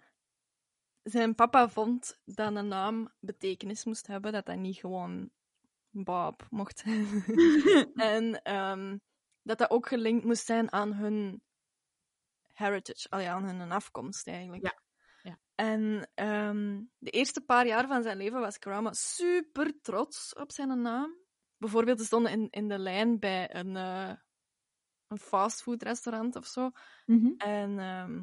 [1.02, 5.30] zijn papa vond dat een naam betekenis moest hebben, dat dat niet gewoon
[5.90, 7.24] Bob mocht zijn.
[7.94, 8.98] en ehm,
[9.42, 11.42] dat dat ook gelinkt moest zijn aan hun
[12.52, 14.62] heritage, allee, aan hun afkomst eigenlijk.
[14.62, 14.82] Ja,
[15.22, 15.38] ja.
[15.54, 20.82] En ehm, de eerste paar jaar van zijn leven was Karama super trots op zijn
[20.82, 21.18] naam.
[21.60, 24.12] Bijvoorbeeld, ze stonden in, in de lijn bij een, eh
[25.08, 26.70] een fastfoodrestaurant of zo.
[27.06, 27.32] Mhm.
[27.36, 28.22] En ehm,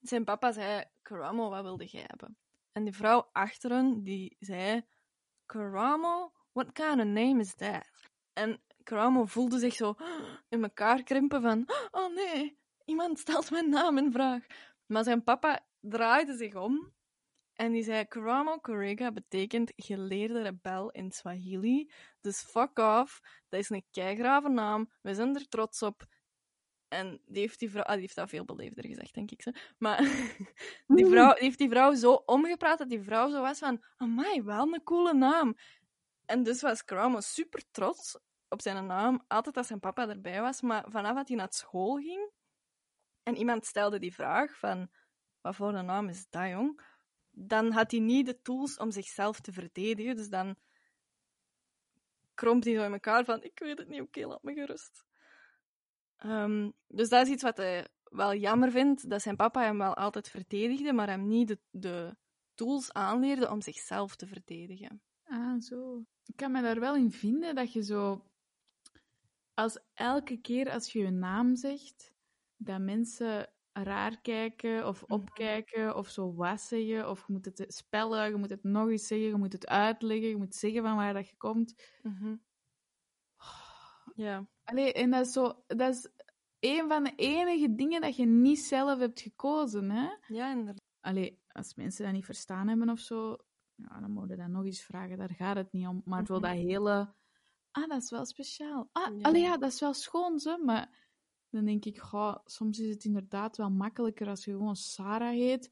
[0.00, 2.36] zijn papa zei, Karamo, wat wilde jij hebben?
[2.72, 4.82] En die vrouw achter hen, die zei,
[5.46, 7.90] Karamo, what kind of name is that?
[8.32, 9.94] En Karamo voelde zich zo
[10.48, 14.46] in elkaar krimpen van, oh nee, iemand stelt mijn naam in vraag.
[14.86, 16.93] Maar zijn papa draaide zich om
[17.54, 21.90] en die zei, Karamo Korega betekent geleerde rebel in Swahili.
[22.20, 26.06] Dus fuck off, dat is een keigrave naam, we zijn er trots op.
[26.88, 29.42] En die heeft, die, vrouw, ah, die heeft dat veel beleefder gezegd, denk ik.
[29.42, 29.50] Zo.
[29.78, 29.98] Maar
[30.86, 33.84] die, vrouw, die heeft die vrouw zo omgepraat dat die vrouw zo was van...
[33.96, 35.56] Amai, wel een coole naam.
[36.24, 39.24] En dus was Karamo super trots op zijn naam.
[39.28, 40.60] Altijd als zijn papa erbij was.
[40.60, 42.30] Maar vanaf dat hij naar school ging...
[43.22, 44.88] En iemand stelde die vraag van...
[45.40, 46.80] Wat voor een naam is dat, jong?
[47.34, 50.16] Dan had hij niet de tools om zichzelf te verdedigen.
[50.16, 50.56] Dus dan
[52.34, 53.42] kromp hij zo in elkaar van...
[53.42, 55.04] Ik weet het niet, oké, laat me gerust.
[56.16, 59.94] Ehm, dus dat is iets wat hij wel jammer vindt, dat zijn papa hem wel
[59.94, 62.16] altijd verdedigde, maar hem niet de, de
[62.54, 65.02] tools aanleerde om zichzelf te verdedigen.
[65.24, 66.04] Ah, zo.
[66.24, 68.24] Ik kan me daar wel in vinden dat je zo...
[69.54, 72.12] Als elke keer als je je naam zegt,
[72.56, 78.28] dat mensen raar kijken of opkijken of zo wat zeggen, of je moet het spellen,
[78.28, 81.12] je moet het nog eens zeggen, je moet het uitleggen, je moet zeggen van waar
[81.14, 81.74] dat je komt.
[82.02, 82.36] Mhm.
[84.14, 84.46] Ja.
[84.64, 85.64] Allee, en dat is zo...
[85.66, 86.08] Dat is
[86.60, 90.08] een van de enige dingen dat je niet zelf hebt gekozen, hè?
[90.26, 90.82] Ja, inderdaad.
[91.00, 93.36] Allee, als mensen dat niet verstaan hebben of zo,
[93.74, 95.18] ja, dan moet je dat nog eens vragen.
[95.18, 96.02] Daar gaat het niet om.
[96.04, 96.44] Maar voor Mhm.
[96.44, 97.14] dat hele...
[97.70, 98.88] Ah, dat is wel speciaal.
[98.92, 99.22] Ah, Ja.
[99.22, 100.58] allee, ja, dat is wel schoon, zo.
[100.58, 101.03] Maar
[101.54, 105.70] dan denk ik, goh, soms is het inderdaad wel makkelijker als je gewoon Sarah heet.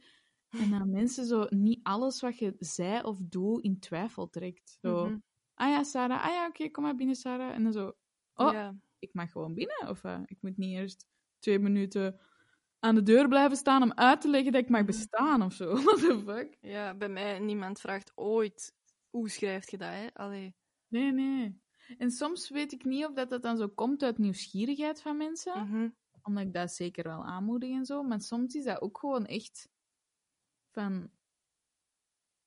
[0.48, 4.78] En dan mensen zo niet alles wat je zei of doet in twijfel trekt.
[4.80, 5.18] Zo, Mhm.
[5.54, 6.24] ah ja, Sarah.
[6.24, 7.50] Ah ja, oké, kom maar binnen, Sarah.
[7.54, 7.92] En dan zo,
[8.34, 8.76] oh, Ja.
[8.98, 9.88] ik mag gewoon binnen.
[9.88, 11.06] Of eh, ik moet niet eerst
[11.38, 12.20] twee minuten
[12.78, 15.74] aan de deur blijven staan om uit te leggen dat ik mag bestaan of zo.
[15.84, 16.56] What the fuck?
[16.60, 18.74] ja, bij mij, niemand vraagt ooit,
[19.10, 20.06] hoe schrijf je dat, hè?
[20.14, 20.54] Allee.
[20.88, 21.61] Nee, nee.
[21.98, 25.66] En soms weet ik niet of dat, dat dan zo komt uit nieuwsgierigheid van mensen.
[25.66, 25.88] Mhm.
[26.22, 28.02] Omdat ik dat zeker wel aanmoedig en zo.
[28.02, 29.68] Maar soms is dat ook gewoon echt
[30.70, 31.10] van...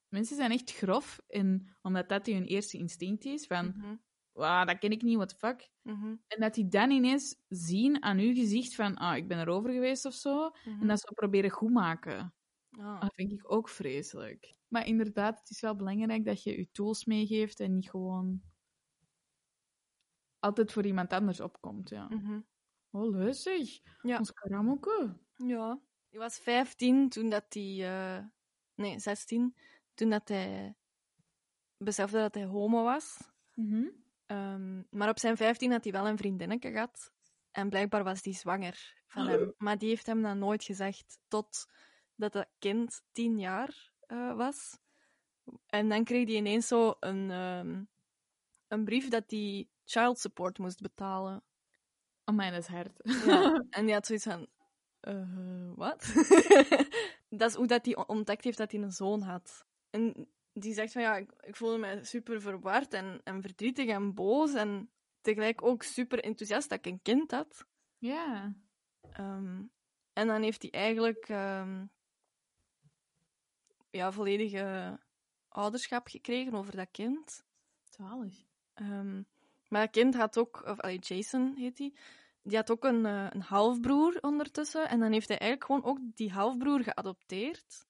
[0.07, 1.21] Mensen zijn echt grof.
[1.27, 3.99] En omdat dat hun eerste instinct is, van...
[4.31, 5.69] Wauw, dat ken ik niet, what the fuck.
[5.81, 6.15] Mhm.
[6.27, 8.95] En dat die dan ineens zien aan uw gezicht van...
[8.95, 10.49] Ah, ik ben erover geweest of zo.
[10.49, 10.81] Mhm.
[10.81, 12.33] En dat ze proberen goed maken.
[12.71, 13.01] Ah.
[13.01, 14.55] Dat vind ik ook vreselijk.
[14.67, 18.41] Maar inderdaad, het is wel belangrijk dat je je tools meegeeft en niet gewoon
[20.45, 21.89] altijd voor iemand anders opkomt.
[21.89, 22.07] Ja.
[22.09, 22.39] Mhm.
[22.91, 23.25] Oh, leuk.
[24.01, 24.17] Ja.
[24.17, 25.17] Ons karamoke.
[25.35, 25.79] Ja.
[26.09, 27.77] Hij was 15 toen dat hij...
[28.17, 28.23] eh,
[28.75, 29.55] Nee, 16.
[29.93, 30.75] Toen dat hij
[31.77, 33.17] besefte dat hij homo was.
[34.25, 37.11] Ehm, maar op zijn 15 had hij wel een vriendinnetje gehad.
[37.51, 39.53] En blijkbaar was die zwanger van hem.
[39.57, 41.65] Maar die heeft hem dan nooit gezegd tot
[42.15, 44.77] dat dat kind 10 jaar eh, was.
[45.65, 47.83] En dan kreeg hij ineens zo een, ehm,
[48.67, 51.43] een brief dat hij child support moest betalen.
[52.25, 52.99] Oh, mijn is hard.
[53.25, 53.63] Ja.
[53.69, 54.47] en die had zoiets van...
[54.99, 56.13] eh, wat?
[57.29, 59.65] dat is hoe dat hij ontdekt heeft dat hij een zoon had.
[59.89, 64.13] En die zegt van ja, ik, ik voelde me super verward en, en verdrietig en
[64.13, 64.53] boos.
[64.53, 64.89] En
[65.21, 67.65] tegelijk ook super enthousiast dat ik een kind had.
[67.97, 68.53] ja.
[69.11, 69.63] Ehm,
[70.13, 71.85] en dan heeft hij eigenlijk ehm,
[73.89, 74.99] ja, volledige
[75.47, 77.45] ouderschap gekregen over dat kind.
[77.83, 78.45] Zalig.
[78.73, 79.21] Ehm,
[79.69, 81.93] maar dat kind had ook, of allee, Jason heet hij,
[82.45, 84.89] die had ook een, eh, een halfbroer ondertussen.
[84.89, 87.85] En dan heeft hij eigenlijk gewoon ook die halfbroer geadopteerd.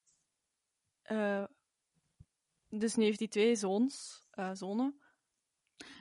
[1.01, 1.43] Eh,
[2.69, 4.99] dus nu heeft hij twee zoons, eh, zonen.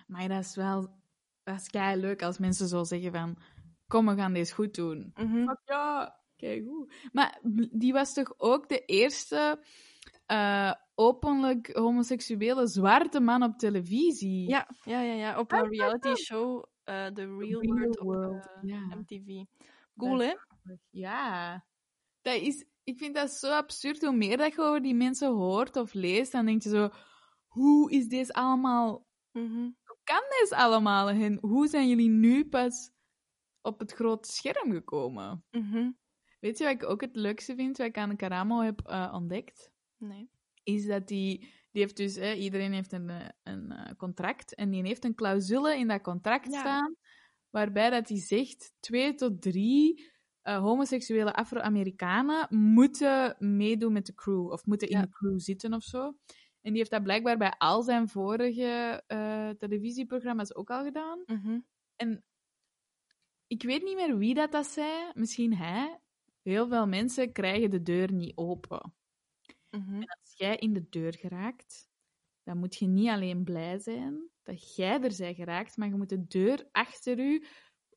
[0.06, 1.02] Maar dat is wel...
[1.42, 3.36] Dat is kei leuk als mensen zo zeggen van...
[3.86, 5.10] Kom, we gaan deze goed doen.
[5.14, 5.54] Mhm.
[5.64, 6.94] Ja, kijk goed.
[7.12, 7.38] Maar
[7.70, 9.58] die was toch ook de eerste
[10.94, 14.48] openlijk homoseksuele zwarte man op televisie?
[14.48, 18.46] Ja, ja, ja, ja, op een reality show, eh The Real, Real World, op World,
[18.62, 18.96] eh.
[18.96, 19.44] MTV.
[19.96, 20.34] Cool, hè?
[20.90, 21.64] Ja.
[22.22, 24.02] Dat is, ik vind dat zo absurd.
[24.02, 26.90] Hoe meer dat je over die mensen hoort of leest, dan denk je zo...
[27.46, 29.06] Hoe is deze allemaal...
[29.32, 29.70] Mhm.
[29.84, 31.08] Hoe kan deze allemaal?
[31.08, 32.90] En hoe zijn jullie nu pas
[33.62, 35.44] op het grote scherm gekomen?
[35.50, 35.90] Mhm.
[36.40, 39.70] Weet je wat ik ook het leukste vind, wat ik aan Karamo heb eh, ontdekt?
[39.96, 40.30] Nee.
[40.64, 41.38] Is dat die,
[41.70, 45.14] die heeft dus, hè, iedereen heeft een, eh, een eh, contract en die heeft een
[45.14, 46.58] clausule in dat contract Ja.
[46.60, 46.96] staan,
[47.50, 50.12] waarbij dat hij zegt twee tot drie
[50.42, 55.02] eh, homoseksuele Afro-Amerikanen moeten meedoen met de crew, of moeten in Ja.
[55.02, 56.06] de crew zitten of zo.
[56.60, 59.02] En die heeft dat blijkbaar bij al zijn vorige
[59.58, 61.22] televisieprogramma's ook al gedaan.
[61.26, 61.58] Mhm.
[61.96, 62.24] En
[63.46, 65.98] ik weet niet meer wie dat, dat zei, misschien hij.
[66.42, 68.94] Heel veel mensen krijgen de deur niet open.
[69.76, 69.94] Mhm.
[69.94, 71.88] En als jij in de deur geraakt,
[72.42, 76.08] dan moet je niet alleen blij zijn dat jij er bent geraakt, maar je moet
[76.08, 77.44] de deur achter u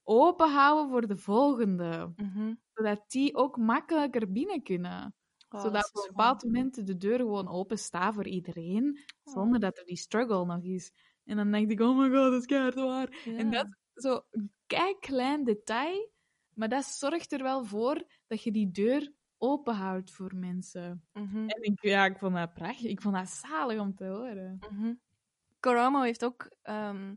[0.03, 2.13] open houden voor de volgende.
[2.15, 2.53] Mhm.
[2.73, 5.15] Zodat die ook makkelijker binnen kunnen.
[5.49, 9.59] Oh, dat Zodat op een bepaald moment de deur gewoon open staat voor iedereen, zonder
[9.59, 10.91] dat er die struggle nog is.
[11.23, 13.23] En dan denk ik, oh my god, dat is keihard waar.
[13.25, 16.11] En dat is zo een kei klein detail,
[16.53, 21.07] maar dat zorgt er wel voor dat je die deur open houdt voor mensen.
[21.13, 21.49] Mhm.
[21.49, 22.85] En ik, ja, ik vond dat prachtig.
[22.85, 24.59] Ik vond dat zalig om te horen.
[25.59, 27.13] Karamo heeft ook ehm,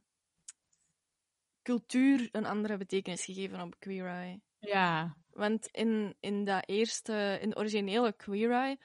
[1.63, 4.41] cultuur een andere betekenis gegeven op Queer Eye.
[4.59, 5.17] Ja.
[5.31, 8.79] Want in, in dat eerste, in de originele Queer Eye,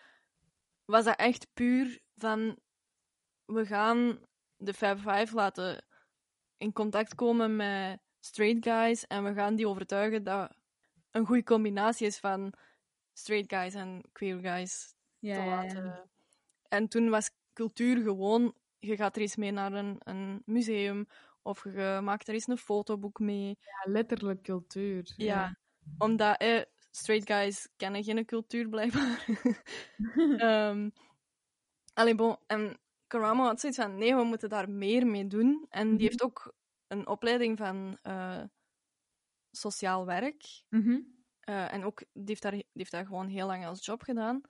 [0.86, 2.60] was dat echt puur van
[3.46, 4.20] we gaan
[4.58, 5.86] de Fab Five laten
[6.58, 10.56] in contact komen met straight guys en we gaan die overtuigen dat
[11.12, 12.54] een goede combinatie is van
[13.18, 15.46] straight guys en queer guys Ja, te ja.
[15.50, 16.10] laten.
[16.70, 21.08] En toen was cultuur gewoon, je gaat er eens mee naar een, een museum
[21.42, 23.58] of je maakt er eens een fotoboek mee.
[23.60, 25.14] Ja, letterlijk cultuur.
[25.16, 25.58] Ja,
[25.98, 26.62] omdat eh,
[26.92, 29.26] straight guys kennen geen cultuur blijkbaar.
[31.94, 35.66] Allee, bon, en Karamo had zoiets van, nee, we moeten daar meer mee doen.
[35.70, 35.98] En Mhm.
[35.98, 36.54] die heeft ook
[36.88, 38.44] een opleiding van eh,
[39.52, 40.64] sociaal werk.
[40.70, 41.00] Mhm.
[41.46, 44.42] Eh, en ook, die heeft, daar, die heeft daar gewoon heel lang als job gedaan.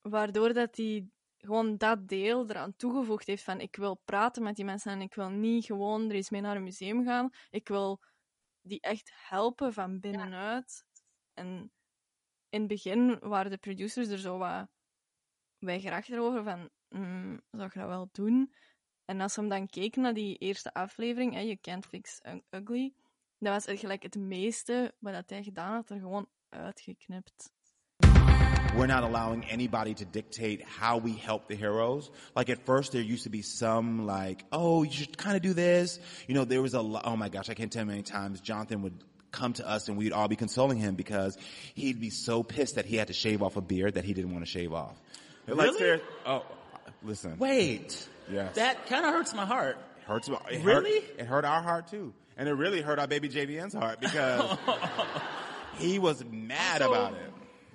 [0.00, 4.64] Waardoor dat hij gewoon dat deel eraan toegevoegd heeft van ik wil praten met die
[4.64, 7.30] mensen en ik wil niet gewoon er eens mee naar een museum gaan.
[7.50, 8.00] Ik wil
[8.60, 10.84] die echt helpen van binnenuit.
[11.34, 11.72] En
[12.48, 14.68] in het begin waren de producers er zo wat
[15.58, 18.54] weiger achterover van mm, zou ik dat wel doen?
[19.04, 22.94] En als ze hem dan keken naar die eerste aflevering, hè, You Can't Fix Ugly,
[23.44, 27.50] dat was het gelijk het meeste wat dat hij gedaan had, er gewoon uitgeknipt.
[28.74, 32.10] We're not allowing anybody to dictate how we help the heroes.
[32.34, 35.52] Like at first, there used to be some like, oh, you should kind of do
[35.52, 35.98] this.
[36.26, 38.02] You know, there was a, lo- oh my gosh, I can't tell you how many
[38.02, 41.36] times Jonathan would come to us and we'd all be consoling him because
[41.74, 44.32] he'd be so pissed that he had to shave off a beard that he didn't
[44.32, 44.98] want to shave off.
[45.46, 45.78] Really?
[45.78, 46.44] ser- oh,
[47.02, 47.36] listen.
[47.38, 48.08] Wait.
[48.30, 48.54] Yes.
[48.54, 49.76] That kind of hurts my heart.
[50.06, 50.28] Hurts.
[50.28, 51.00] It Really?
[51.00, 52.12] Hurt, it hurt our heart too.
[52.36, 54.58] And it really hurt our baby JVN's heart because
[55.78, 57.32] he was mad Also, about it.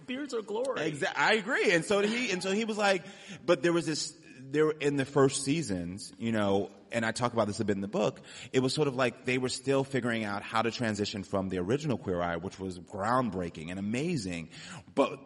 [0.07, 0.81] Beards are glory.
[0.81, 1.23] Exactly.
[1.23, 1.71] I agree.
[1.71, 3.03] And so did he, and so he was like,
[3.45, 4.15] but there was this,
[4.49, 7.81] there in the first seasons, you know, and I talk about this a bit in
[7.81, 8.21] the book,
[8.53, 11.57] it was sort of like they were still figuring out how to transition from the
[11.57, 14.49] original Queer Eye, which was groundbreaking and amazing,
[14.95, 15.19] but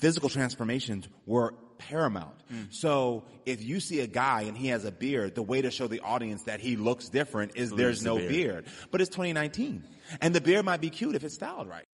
[0.00, 2.34] physical transformations were paramount.
[2.70, 5.86] So if you see a guy and he has a beard, the way to show
[5.88, 8.32] the audience that he looks different is there's Lose the no beard.
[8.32, 8.64] beard.
[8.90, 9.84] But it's 2019.
[10.20, 11.86] And the beard might be cute if it's styled right.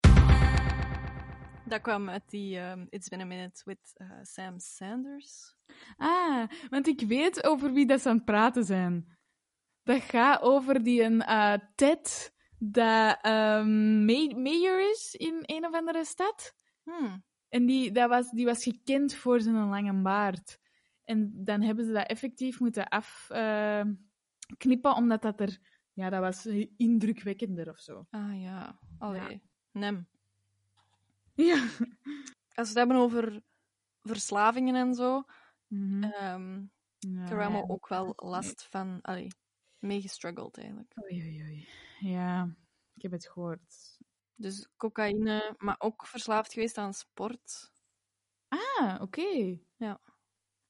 [1.66, 5.56] Dat kwam uit die ehm, It's Been a Minute with eh, Sam Sanders.
[5.98, 9.18] Ah, want ik weet over wie dat ze aan het praten zijn.
[9.84, 15.74] Dat gaat over die een eh, Ted dat ehm, ma- mayor is in een of
[15.74, 16.54] andere stad.
[16.84, 17.24] Hmm.
[17.54, 20.60] En die, dat was, die was gekend voor zijn lange baard.
[21.04, 23.95] En dan hebben ze dat effectief moeten afknippen,
[24.95, 25.60] omdat dat er...
[25.93, 26.45] Ja, dat was
[26.78, 28.08] indrukwekkender of zo.
[28.10, 29.41] Ah ja, allee,
[29.72, 30.08] nem.
[31.34, 31.68] Ja.
[32.56, 33.41] Als we het hebben over
[34.01, 35.24] verslavingen en zo,
[35.70, 36.62] ehm
[36.97, 37.66] Ja, Karamo ja.
[37.68, 39.28] ook wel last van, allee,
[39.80, 40.93] mee gestruggeld eigenlijk.
[41.04, 41.68] Oei, oei, oei.
[41.99, 42.56] Ja,
[42.95, 43.93] ik heb het gehoord.
[44.44, 47.72] Dus cocaïne, maar ook verslaafd geweest aan sport.
[48.48, 49.58] Ah, oké.
[49.76, 50.00] Ja.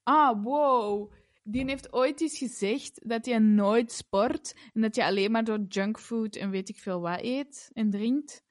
[0.03, 1.11] Ah, wow.
[1.43, 5.61] Die heeft ooit eens gezegd dat hij nooit sport en dat je alleen maar door
[5.67, 8.43] junkfood en weet ik veel wat eet en drinkt.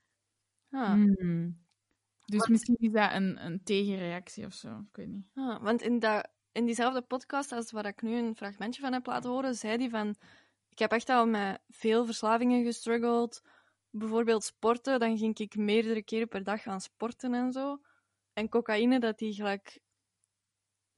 [0.71, 1.61] Ah, Hmm.
[2.25, 4.69] Dus misschien is dat een, een tegenreactie of zo.
[4.69, 5.27] Ik weet niet.
[5.35, 9.07] ah, want in, dat, in diezelfde podcast als waar ik nu een fragmentje van heb
[9.07, 10.17] laten horen, zei hij van...
[10.69, 13.43] Ik heb echt al met veel verslavingen gestruggeld.
[13.95, 17.81] Bijvoorbeeld sporten, dan ging ik meerdere keren per dag gaan sporten en zo.
[18.33, 19.81] En cocaïne, dat hij gelijk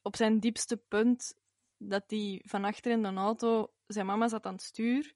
[0.03, 1.35] op zijn diepste punt,
[1.77, 5.15] dat hij van achter in de auto, zijn mama zat aan het stuur,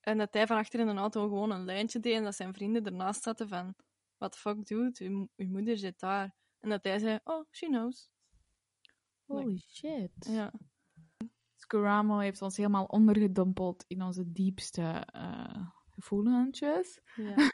[0.00, 2.54] en dat hij van achter in de auto gewoon een lijntje deed en dat zijn
[2.54, 3.74] vrienden ernaast zaten van,
[4.16, 6.34] what the fuck dude, uw, uw moeder zit daar.
[6.58, 8.10] En dat hij zei, oh, she knows.
[9.26, 10.10] Holy shit.
[10.20, 10.52] Ja.
[11.54, 15.66] Scoramo heeft ons helemaal ondergedompeld in onze diepste eh
[16.02, 16.58] gevoelens.
[16.58, 16.72] ja.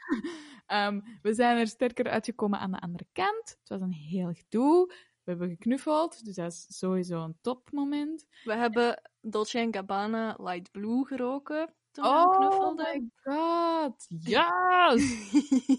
[0.65, 3.49] Ehm, we zijn er sterker uitgekomen aan de andere kant.
[3.59, 4.87] Het was een heel gedoe.
[5.23, 8.25] We hebben geknuffeld, dus dat is sowieso een topmoment.
[8.43, 12.85] We hebben Dolce Gabbana Light Blue geroken toen we Oh knuffelden.
[12.93, 15.31] my god, yes!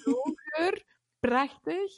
[0.04, 0.84] Donker,
[1.20, 1.92] prachtig.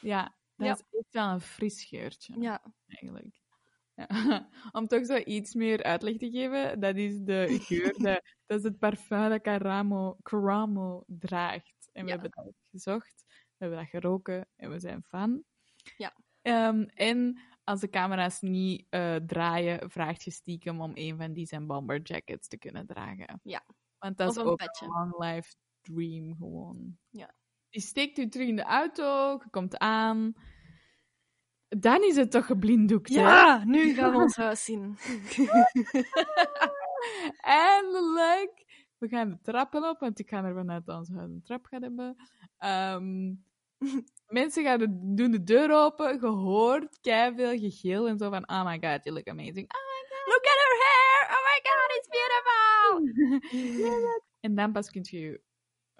[0.00, 0.22] Ja,
[0.56, 0.72] dat Ja.
[0.72, 3.41] is echt wel een fris geurtje, Ja, eigenlijk.
[4.08, 4.48] Ja.
[4.72, 8.64] Om toch zo iets meer uitleg te geven, dat is de geur, dat, dat is
[8.64, 11.88] het parfum dat Caramo, Caramo draagt.
[11.92, 12.18] En we Ja.
[12.20, 15.44] hebben dat gezocht, we hebben dat geroken en we zijn fan.
[15.96, 16.16] Ja.
[16.42, 21.46] Ehm, en als de camera's niet eh, draaien, vraagt je stiekem om een van die
[21.46, 23.40] zijn bomber jackets te kunnen dragen.
[23.42, 23.64] Ja.
[23.98, 24.86] Want dat Of is een ook petje.
[24.86, 26.98] een long life dream gewoon.
[27.10, 27.34] Ja.
[27.70, 30.32] Die steekt u terug in de auto, je komt aan.
[31.78, 33.20] Dan is het toch geblinddoekt, hè?
[33.20, 34.98] ja nu gaan we ons huis zien.
[37.40, 38.64] Eindelijk!
[38.98, 41.66] We gaan de trappen op, want ik ga ervan uit dat ons huis een trap
[41.66, 42.16] gaat hebben.
[42.58, 43.34] Ehm,
[44.38, 48.64] mensen gaan de, doen de deur open, je hoort veel gegil en zo van, oh
[48.64, 49.74] my god, you look amazing.
[49.74, 51.20] Oh my god, Look at her hair!
[51.34, 52.60] Oh my god, it's beautiful!
[54.40, 55.40] En dan pas kun je je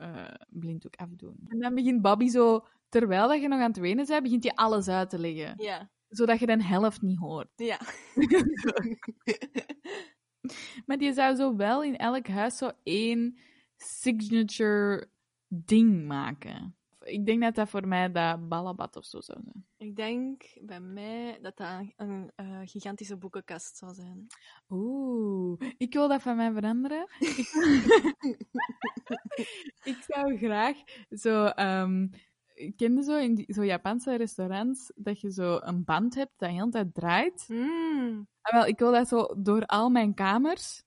[0.02, 1.36] eh, blinddoek afdoen.
[1.48, 4.54] En dan begint Bobby zo, terwijl dat je nog aan het wenen bent, begint hij
[4.54, 5.54] alles uit te leggen.
[5.56, 5.90] Ja.
[6.08, 7.48] Zodat je de helft niet hoort.
[7.56, 7.78] Ja.
[10.86, 13.38] Maar die zou zo wel in elk huis zo één
[13.76, 15.08] signature
[15.48, 16.76] ding maken.
[17.04, 19.66] Ik denk dat dat voor mij dat ballenbad of zo zou zijn.
[19.76, 24.26] Ik denk bij mij dat dat een, eh, gigantische boekenkast zou zijn.
[24.68, 27.06] Oeh, ik wil dat van mij veranderen.
[27.18, 27.36] ik,
[29.92, 30.76] ik zou graag
[31.10, 31.44] zo.
[31.44, 32.06] ehm
[32.76, 36.54] kende zo in die, zo Japanse restaurants dat je zo een band hebt dat de
[36.54, 37.44] hele tijd draait?
[37.48, 40.82] Mm, Ah, wel, ik wil dat zo door al mijn kamers,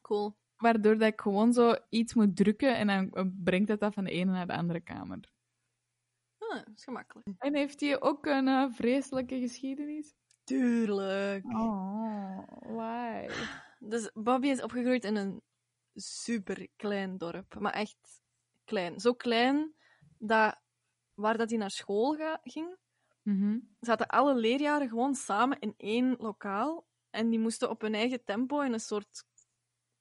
[0.00, 0.36] cool.
[0.56, 4.10] waardoor dat ik gewoon zo iets moet drukken en dan brengt het dat van de
[4.10, 5.20] ene naar de andere kamer.
[6.50, 7.28] Ah, dat is gemakkelijk.
[7.38, 10.14] En heeft hij ook een eh, vreselijke geschiedenis?
[10.44, 11.44] Tuurlijk.
[11.44, 13.28] Oh, why?
[13.78, 15.42] Dus Bobby is opgegroeid in een
[15.94, 17.54] super klein dorp.
[17.58, 18.22] Maar echt
[18.64, 19.00] klein.
[19.00, 19.74] Zo klein
[20.18, 20.60] dat
[21.14, 22.76] waar dat hij naar school ga- ging,
[23.22, 23.58] Mhm.
[23.80, 26.86] zaten alle leerjaren gewoon samen in één lokaal.
[27.10, 29.24] En die moesten op hun eigen tempo in een soort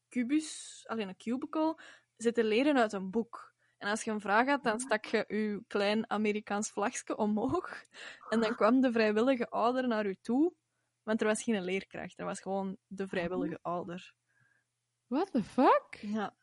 [0.08, 1.80] kubus, alleen een cubicle,
[2.18, 3.49] zitten leren uit een boek.
[3.80, 7.84] En als je een vraag had, dan stak je je klein Amerikaans vlagje omhoog.
[8.30, 10.54] En dan kwam de vrijwillige ouder naar u toe.
[11.04, 14.14] Want er was geen leerkracht, er was gewoon de vrijwillige ouder.
[15.08, 15.98] What the fuck?
[16.02, 16.36] Ja,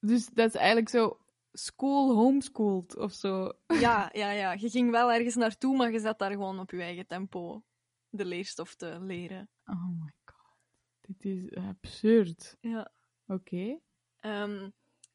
[0.00, 1.18] Dus dat is eigenlijk zo
[1.52, 3.52] school homeschooled of zo.
[3.66, 4.52] ja, ja, ja.
[4.52, 7.62] Je ging wel ergens naartoe, maar je zat daar gewoon op je eigen tempo
[8.08, 9.50] de leerstof te leren.
[9.64, 10.56] Oh my god.
[11.00, 12.56] Dit is absurd.
[12.60, 12.92] Ja.
[13.26, 13.80] Oké.
[14.20, 14.70] Ehm,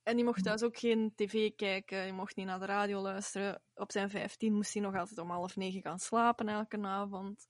[0.08, 3.62] en die mocht thuis ook geen tv kijken, je mocht niet naar de radio luisteren.
[3.74, 7.48] Op zijn 15 moest hij nog altijd om half negen gaan slapen elke avond.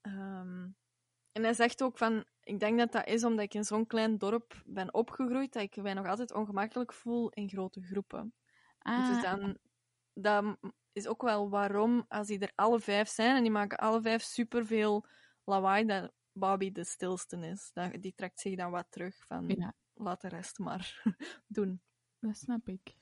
[0.00, 0.68] Ehm,
[1.32, 4.18] en hij zegt ook van, ik denk dat dat is omdat ik in zo'n klein
[4.18, 8.34] dorp ben opgegroeid, dat ik mij nog altijd ongemakkelijk voel in grote groepen.
[8.78, 9.58] Ah, Dus dan,
[10.12, 10.56] dat
[10.92, 14.22] is ook wel waarom, als die er alle vijf zijn en die maken alle vijf
[14.22, 15.06] superveel
[15.44, 17.70] lawaai, dat Bobby de stilste is.
[17.72, 19.74] Dat, die trekt zich dan wat terug van, Ja.
[20.04, 21.02] Laat de rest maar
[21.46, 21.82] doen.
[22.20, 22.94] dat snap ik.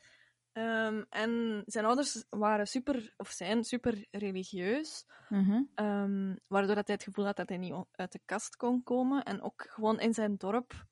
[0.53, 5.63] Ehm, en zijn ouders waren super, of zijn super religieus, Mhm.
[5.75, 9.23] ehm, waardoor dat hij het gevoel had dat hij niet uit de kast kon komen.
[9.25, 10.87] En ook gewoon in zijn dorp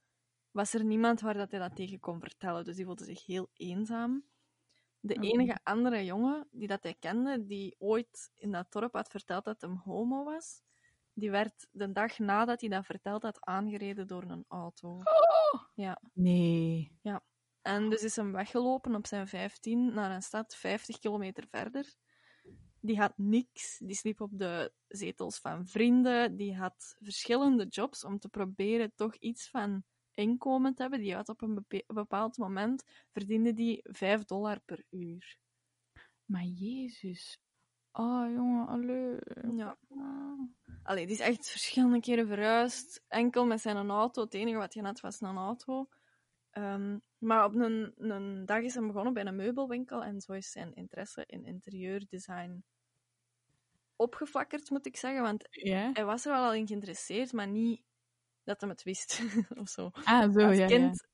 [0.50, 2.64] was er niemand waar dat hij dat tegen kon vertellen.
[2.64, 4.24] Dus die voelde zich heel eenzaam.
[5.00, 9.44] De enige andere jongen die dat hij kende, die ooit in dat dorp had verteld
[9.44, 10.62] dat hij homo was,
[11.14, 14.98] die werd de dag nadat hij dat verteld had aangereden door een auto.
[15.74, 16.00] Ja.
[16.12, 16.98] Nee.
[17.62, 21.94] En dus is hem weggelopen op zijn 15 naar een stad 50 kilometer verder.
[22.80, 23.78] Die had niks.
[23.78, 26.36] Die sliep op de zetels van vrienden.
[26.36, 29.84] Die had verschillende jobs om te proberen toch iets van
[30.14, 31.00] inkomen te hebben.
[31.00, 35.38] Die had op een bepaald moment verdiende die 5 dollar per uur.
[36.24, 37.38] Maar Jezus.
[37.92, 39.18] Oh, jongen, allee.
[39.56, 39.76] Ja.
[40.82, 43.04] Allee, die is echt verschillende keren verhuisd.
[43.08, 44.22] Enkel met zijn auto.
[44.22, 45.88] Het enige wat hij had was een auto.
[46.50, 50.50] Ehm, maar op een, een dag is hij begonnen bij een meubelwinkel en zo is
[50.50, 52.64] zijn interesse in interieurdesign
[53.96, 55.22] opgeflakkerd, moet ik zeggen.
[55.22, 55.46] Want
[55.92, 57.82] hij was er wel al in geïnteresseerd, maar niet
[58.44, 59.22] dat hij het wist
[59.62, 59.90] of zo.
[60.04, 60.66] Ah, zo, Als ja.
[60.66, 61.08] kind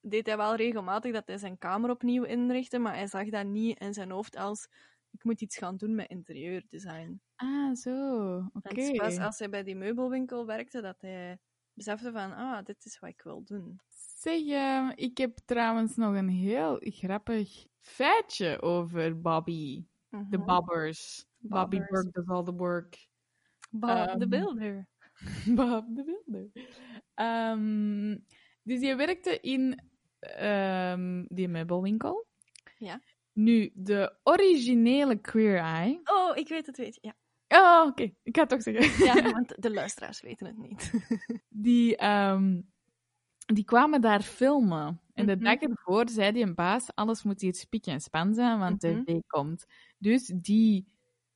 [0.00, 3.80] deed hij wel regelmatig dat hij zijn kamer opnieuw inrichtte, maar hij zag dat niet
[3.80, 4.68] in zijn hoofd als
[5.12, 7.20] ik moet iets gaan doen met interieurdesign.
[7.36, 8.36] Ah, zo.
[8.52, 8.80] Oké.
[8.80, 11.38] En pas als hij bij die meubelwinkel werkte dat hij
[11.72, 13.80] besefte van, ah, dit is wat ik wil doen.
[14.18, 19.84] Zeg, ehm, ik heb trouwens nog een heel grappig feitje over Bobby.
[20.08, 20.44] De Mhm.
[20.44, 21.26] Bobbers.
[21.38, 21.78] Bobby.
[21.78, 23.08] Burke does all the work.
[23.70, 24.88] Bob Ehm, de Builder.
[25.56, 26.50] Bob de Wilder.
[27.14, 28.18] Ehm,
[28.62, 29.90] dus je werkte in
[31.28, 32.26] die meubelwinkel.
[32.78, 33.00] Ja.
[33.32, 36.00] Nu, de originele Queer Eye.
[36.04, 37.00] Oh, ik weet het, weet je.
[37.00, 37.14] Ja,
[37.82, 38.02] Oh, oké.
[38.22, 39.04] Ik ga het toch zeggen.
[39.06, 40.90] ja want de luisteraars weten het niet.
[41.48, 42.60] Die, ehm,
[43.46, 45.00] die kwamen daar filmen.
[45.14, 45.44] En de Mhm.
[45.44, 49.02] dag ervoor zei die een baas, alles moet hier spik en span zijn, want de
[49.04, 49.64] tv komt.
[49.98, 50.91] Dus die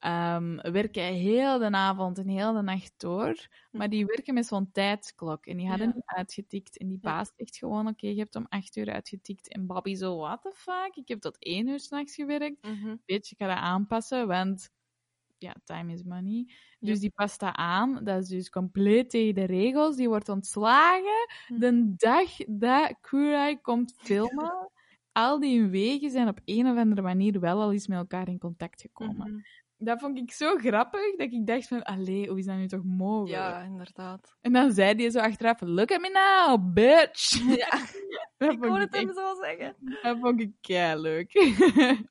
[0.06, 4.70] ehm, werken heel de avond en heel de nacht door, maar die werken met zo'n
[4.72, 5.46] tijdsklok.
[5.46, 5.94] En die hadden Ja.
[5.94, 6.78] niet uitgetikt.
[6.78, 9.48] En die baas zegt gewoon, oké, je hebt om acht uur uitgetikt.
[9.48, 10.96] En Bobby zo, what the fuck?
[10.96, 12.62] Ik heb tot één uur s'nachts gewerkt.
[12.66, 12.96] Mhm.
[13.06, 14.70] Weet je, ik ga dat aanpassen, want
[15.38, 16.44] ja, time is money.
[16.80, 17.00] Dus Ja.
[17.00, 18.04] die past dat aan.
[18.04, 19.96] Dat is dus compleet tegen de regels.
[19.96, 21.58] Die wordt ontslagen Hm.
[21.58, 24.70] de dag dat Eye komt filmen.
[25.12, 28.38] Al die wegen zijn op een of andere manier wel al eens met elkaar in
[28.38, 29.30] contact gekomen.
[29.32, 29.40] Mhm.
[29.78, 32.84] Dat vond ik zo grappig, dat ik dacht van, allee, hoe is dat nu toch
[32.84, 33.42] mogelijk?
[33.42, 34.36] Ja, inderdaad.
[34.40, 37.38] En dan zei hij zo achteraf, look at me now, bitch!
[37.56, 37.70] Ja,
[38.38, 39.76] dat, ik hoorde het hem zo zeggen.
[40.02, 41.32] dat vond ik kei leuk.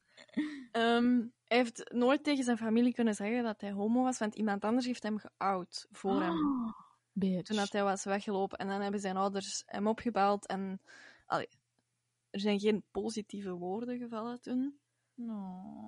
[0.71, 4.63] Ehm, hij heeft nooit tegen zijn familie kunnen zeggen dat hij homo was, want iemand
[4.63, 6.37] anders heeft hem geout voor hem.
[7.11, 7.43] bitch.
[7.43, 8.57] Toen dat hij was weggelopen.
[8.57, 10.47] En dan hebben zijn ouders hem opgebeld.
[10.47, 10.81] En
[11.25, 11.49] allee,
[12.29, 14.79] er zijn geen positieve woorden gevallen toen.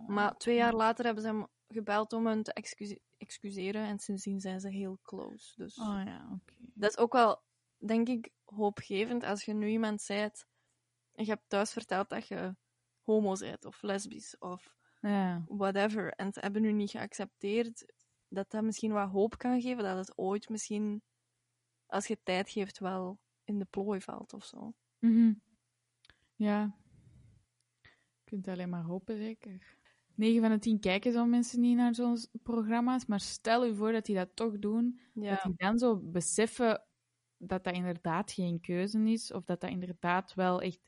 [0.07, 3.85] Maar twee jaar later hebben ze hem gebeld om hem te excuse- excuseren.
[3.85, 5.53] En sindsdien zijn ze heel close.
[5.55, 6.53] Dus Oh ja, oké.
[6.73, 7.41] dat is ook wel,
[7.77, 10.47] denk ik, hoopgevend als je nu iemand zijt
[11.11, 12.55] en je hebt thuis verteld dat je
[13.01, 15.43] homo bent of lesbisch of Ja.
[15.47, 16.11] whatever.
[16.13, 17.93] En ze hebben nu niet geaccepteerd
[18.27, 19.83] dat dat misschien wat hoop kan geven.
[19.83, 21.01] Dat het ooit misschien,
[21.85, 24.73] als je tijd geeft, wel in de plooi valt of zo.
[24.99, 25.33] Mhm.
[26.35, 26.77] Ja.
[27.81, 27.89] Je
[28.23, 29.76] kunt alleen maar hopen, zeker.
[30.17, 33.91] 9 van de 10 kijken zo mensen niet naar zo'n programma's, maar stel je voor
[33.91, 36.85] dat die dat toch doen, dat die dan zo beseffen
[37.37, 40.79] dat dat inderdaad geen keuze is, of dat dat inderdaad wel echt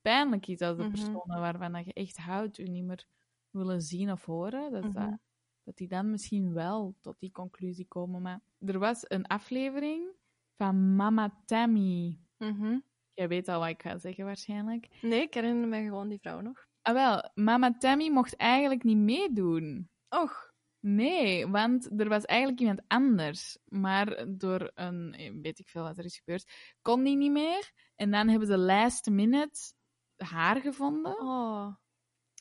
[0.00, 0.90] pijnlijk is als de Mhm.
[0.90, 3.06] personen waarvan dat je echt houdt, u niet meer
[3.50, 4.92] willen zien of horen, dat, Mhm.
[4.92, 5.18] dat,
[5.62, 8.22] dat die dan misschien wel tot die conclusie komen.
[8.22, 10.16] Maar er was een aflevering
[10.56, 12.18] van Mama Tammy.
[12.38, 12.78] Mhm.
[13.14, 14.88] Jij weet al wat ik ga zeggen waarschijnlijk.
[15.00, 16.66] Nee, ik herinner me gewoon die vrouw nog.
[16.86, 19.88] Ah wel, Mama Tammy mocht eigenlijk niet meedoen.
[20.08, 20.52] Och.
[20.80, 23.58] Nee, want er was eigenlijk iemand anders.
[23.64, 27.70] Maar door een, eh, weet ik veel wat er is gebeurd, kon die niet meer.
[27.96, 29.72] En dan hebben ze last minute
[30.16, 31.20] haar gevonden.
[31.20, 31.74] Oh.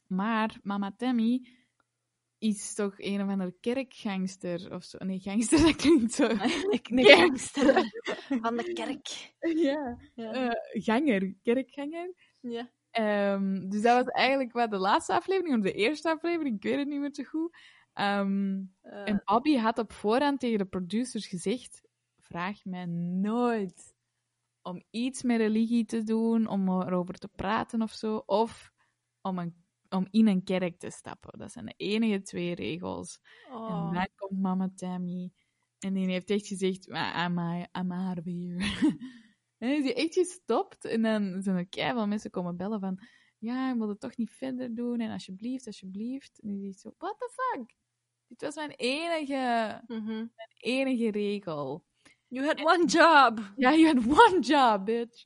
[0.08, 1.48] Maar Mama Tammy
[2.38, 4.98] is toch een of andere kerkgangster of zo.
[5.06, 6.28] Nee, gangster, dat klinkt zo.
[6.86, 7.16] Ja.
[7.16, 7.92] gangster
[8.42, 9.34] van de kerk.
[9.40, 9.98] Ja.
[10.16, 10.32] Ja.
[10.32, 12.14] Eh, ganger, kerkganger.
[12.40, 12.72] ja.
[12.94, 16.78] Ehm, dus dat was eigenlijk wat de laatste aflevering, of de eerste aflevering, ik weet
[16.78, 17.58] het niet meer zo goed.
[17.94, 21.82] Ehm, Eh, en Bobby had op voorhand tegen de producers gezegd:
[22.20, 23.96] Vraag mij nooit
[24.62, 28.72] om iets met religie te doen, om erover te praten of zo, of
[29.22, 29.56] om, een,
[29.90, 31.40] om in een kerk te stappen.
[31.40, 33.20] Dat zijn de enige twee regels.
[33.52, 33.88] oh.
[33.88, 35.32] En dan komt mama Tammy.
[35.80, 37.40] En die heeft echt gezegd, "Maar I'm,
[37.78, 38.58] I'm out of here.
[39.64, 40.86] En dan is die echt gestopt.
[40.86, 43.00] En dan zijn er keihard mensen komen bellen van,
[43.38, 45.00] ja, ik wil het toch niet verder doen.
[45.00, 46.40] En alsjeblieft, alsjeblieft.
[46.42, 47.76] En die zegt zo, what the fuck?
[48.28, 50.06] Dit was mijn enige, Mhm.
[50.16, 51.86] mijn enige regel.
[52.28, 53.54] You had one job.
[53.56, 55.26] Ja, you had one job, bitch.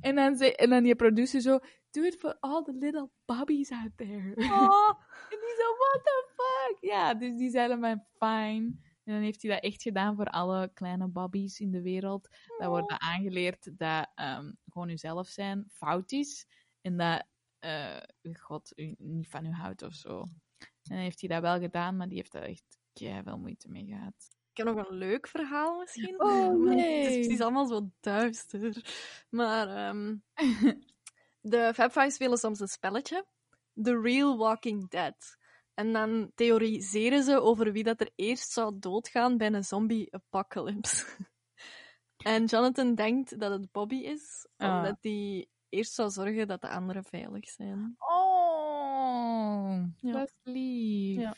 [0.00, 1.58] En dan, zei, en dan die producer zo,
[1.90, 4.32] do it for all the little bobbies out there.
[4.36, 4.90] Oh.
[5.30, 6.76] En die zo, what the fuck?
[6.80, 8.72] Ja, dus die zeiden mij fine.
[9.08, 12.28] En dan heeft hij dat echt gedaan voor alle kleine babbies in de wereld.
[12.58, 16.46] Dat wordt dat aangeleerd dat ehm, gewoon uzelf zijn fout is.
[16.80, 17.24] En dat
[17.58, 17.96] eh,
[18.32, 20.20] God u niet van u houdt of zo.
[20.58, 23.84] En dan heeft hij dat wel gedaan, maar die heeft daar echt veel moeite mee
[23.84, 24.36] gehad.
[24.50, 26.22] Ik heb nog een leuk verhaal misschien.
[26.22, 27.02] Oh, nee.
[27.02, 28.84] Het is precies allemaal zo duister.
[29.30, 30.16] Maar ehm,
[31.52, 33.26] de Fab Five spelen soms een spelletje.
[33.82, 35.37] The Real Walking Dead.
[35.78, 41.06] En dan theoriseren ze over wie dat er eerst zou doodgaan bij een zombie-apocalypse.
[42.16, 44.76] en Jonathan denkt dat het Bobby is, Ah.
[44.76, 47.94] omdat hij eerst zou zorgen dat de anderen veilig zijn.
[47.98, 50.12] Oh, Ja.
[50.12, 51.20] dat is lief.
[51.20, 51.34] Ja.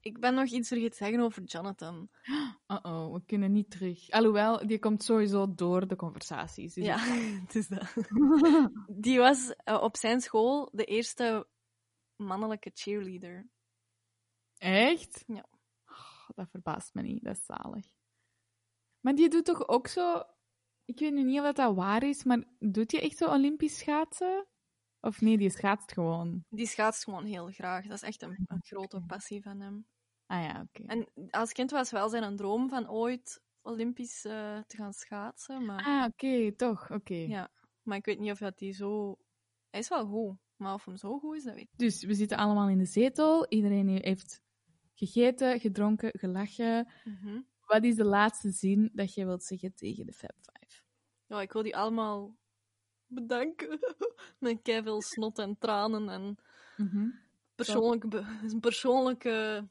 [0.00, 2.08] Ik ben nog iets vergeten te zeggen over Jonathan.
[2.68, 4.10] Uh-oh, we kunnen niet terug.
[4.10, 6.74] Alhoewel, die komt sowieso door de conversaties.
[6.74, 6.98] Dus Ja,
[7.46, 7.94] het is dat.
[9.02, 11.46] Die was eh, op zijn school de eerste
[12.24, 13.48] mannelijke cheerleader.
[14.58, 15.24] Echt?
[15.26, 15.46] Ja.
[15.86, 17.86] Oh, dat verbaast me niet, dat is zalig.
[19.00, 20.22] Maar die doet toch ook zo...
[20.84, 24.46] Ik weet nu niet of dat waar is, maar doet hij echt zo Olympisch schaatsen?
[25.00, 26.44] Of nee, die schaatst gewoon.
[26.48, 27.84] Die schaatst gewoon heel graag.
[27.86, 29.86] Dat is echt een, een grote passie van hem.
[30.26, 30.82] Ah ja, oké.
[30.86, 35.64] En als kind was wel zijn een droom van ooit Olympisch eh, te gaan schaatsen.
[35.64, 37.14] Maar, Ah, oké, toch, oké.
[37.14, 37.50] ja.
[37.82, 39.18] maar ik weet niet of dat hij zo...
[39.70, 42.14] Hij is wel goed, maar of hem zo goed is, dat weet ik Dus we
[42.14, 43.46] zitten allemaal in de zetel.
[43.48, 44.42] Iedereen heeft
[44.94, 46.88] gegeten, gedronken, gelachen.
[47.04, 47.40] Mhm.
[47.60, 50.82] Wat is de laatste zin dat je wilt zeggen tegen de Fab Five?
[51.26, 52.36] Ja, ik wil die allemaal
[53.06, 53.78] bedanken.
[54.38, 56.38] Met veel snot en tranen en
[57.54, 59.68] persoonlijke, be- een persoonlijke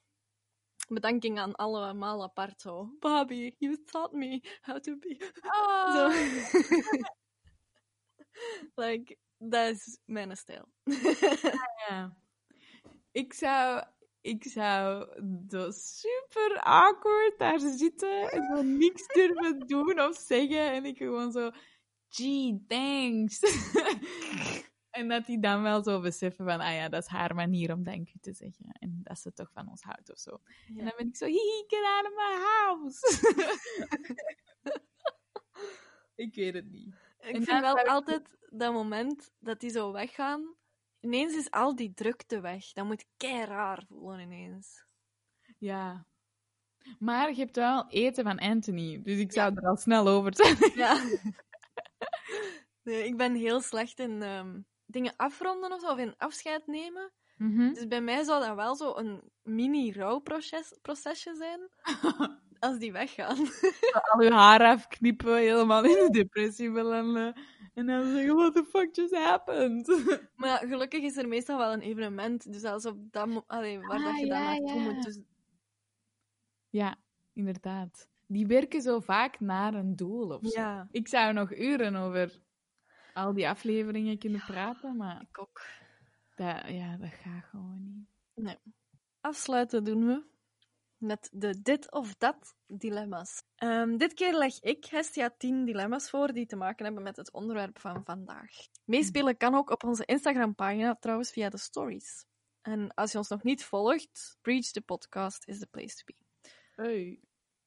[0.88, 2.95] bedanking aan allemaal apart zo.
[2.99, 5.31] Bobby, you taught me how to be.
[5.93, 6.07] Zo.
[8.84, 9.17] like,
[9.49, 10.67] dat is mijn stijl.
[11.89, 12.17] Ja.
[13.11, 13.83] Ik zou,
[14.21, 15.07] ik zou
[15.49, 20.71] zo super awkward daar zitten en gewoon niks durven doen of zeggen.
[20.71, 21.51] En ik gewoon zo,
[22.09, 23.39] gee, thanks.
[24.93, 27.83] En dat die dan wel zo beseffen van, ah ja, dat is haar manier om
[27.83, 28.65] dank u te zeggen.
[28.79, 30.41] En dat ze toch van ons houdt of zo.
[30.67, 32.99] En dan ben ik zo, hihi, get out of my house.
[36.25, 36.95] ik weet het niet.
[37.24, 40.55] Ik En vind wel ik- altijd dat moment dat die zo weggaan.
[40.99, 42.71] Ineens is al die drukte weg.
[42.71, 44.86] Dat moet kei raar voelen ineens.
[45.57, 46.05] Ja.
[46.99, 50.57] Maar je hebt wel eten van Anthony, dus ik zou er al snel over zijn.
[50.86, 51.03] Ja.
[52.84, 57.11] nee, ik ben heel slecht in ehm, dingen afronden of zo, of in afscheid nemen.
[57.38, 57.74] Mhm.
[57.74, 61.69] Dus bij mij zou dat wel zo een mini-rouwprocesje procesje zijn.
[62.64, 63.38] als die weggaan.
[64.11, 67.36] Al je haar afknippen, helemaal in de depressie belanden.
[67.74, 69.88] En dan zeggen, what the fuck just happened?
[70.36, 72.51] Maar gelukkig is er meestal wel een evenement.
[72.53, 74.91] Dus als op dat allee, waar Ah, dat je dan ja, naartoe ja.
[74.91, 75.03] moet.
[75.03, 75.20] Dus
[76.70, 76.95] Ja,
[77.34, 78.07] inderdaad.
[78.28, 80.59] Die werken zo vaak naar een doel of zo.
[80.61, 82.39] ja, Ik zou nog uren over
[83.14, 85.61] al die afleveringen kunnen praten, maar ik ook.
[86.36, 88.59] dat, ja, dat gaat gewoon niet.
[89.22, 90.24] Afsluiten doen we
[91.03, 93.43] met de dit of dat dilemma's.
[93.55, 97.31] Ehm, dit keer leg ik Hestia 10 dilemma's voor die te maken hebben met het
[97.31, 98.51] onderwerp van vandaag.
[98.85, 102.25] Meespelen kan ook op onze Instagram-pagina, trouwens via de stories.
[102.61, 106.15] En als je ons nog niet volgt, Preach the Podcast is the place to be.
[106.75, 107.19] Hey.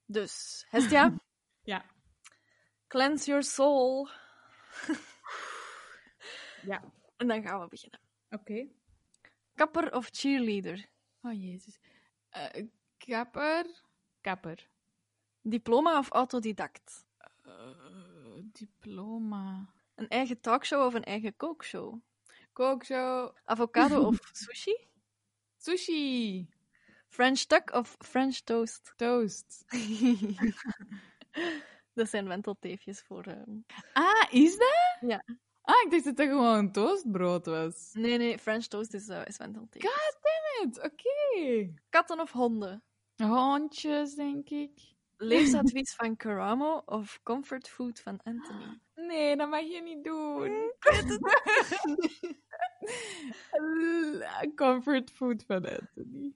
[0.05, 1.15] Dus, Hestia,
[1.63, 1.85] Ja.
[2.87, 4.09] cleanse your soul.
[6.63, 6.85] Ja.
[7.17, 8.01] En dan gaan we beginnen.
[8.31, 8.67] Oké.
[9.55, 10.87] Kapper of cheerleader?
[11.23, 11.79] Oh, jezus.
[12.29, 12.65] Eh,
[13.07, 13.65] kapper.
[14.21, 14.69] Kapper.
[15.43, 17.07] Diploma of autodidact?
[17.45, 17.53] Eh,
[18.53, 19.69] diploma.
[19.95, 21.95] Een eigen talkshow of een eigen kookshow?
[22.53, 23.35] Kookshow.
[23.45, 24.77] Avocado of sushi?
[25.57, 26.49] Sushi.
[27.09, 28.93] French tuck of French toast?
[28.97, 29.65] Toast.
[31.95, 33.25] dat zijn wentelteefjes voor...
[33.25, 33.57] ehm,
[33.93, 34.97] Ah, is dat?
[35.01, 35.25] Ja.
[35.63, 37.91] Ah, ik dacht dat dat gewoon toastbrood was.
[37.93, 39.93] Nee, nee, French toast is, eh is wentelteefjes.
[39.93, 40.85] God damn it.
[40.85, 41.73] Oké.
[41.89, 42.83] Katten of honden?
[43.17, 44.95] Hondjes, denk ik.
[45.17, 48.81] Leefsadvies van Karamo of comfort food van Anthony?
[48.95, 50.73] Nee, dat mag je niet doen.
[54.55, 56.35] Comfort food van Anthony.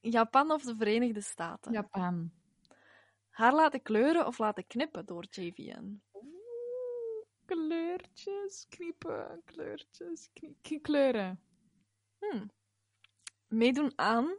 [0.00, 1.72] Japan of de Verenigde Staten?
[1.72, 2.30] Japan.
[3.30, 6.02] Haar laten kleuren of laten knippen door JVN?
[6.12, 11.40] Oeh, kleurtjes, kniepen, kleurtjes, knie- kleuren.
[12.18, 12.50] Hmm.
[13.48, 14.36] Meedoen aan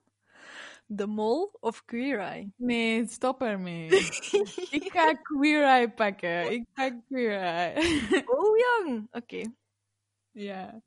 [0.92, 2.52] de mol of Queer Eye?
[2.56, 3.88] Nee, stop ermee.
[4.78, 6.52] ik ga Queer Eye pakken.
[6.52, 7.76] Ik ga Queer Eye.
[8.36, 9.08] Oh, jong!
[9.12, 9.42] Oké.
[10.32, 10.82] ja.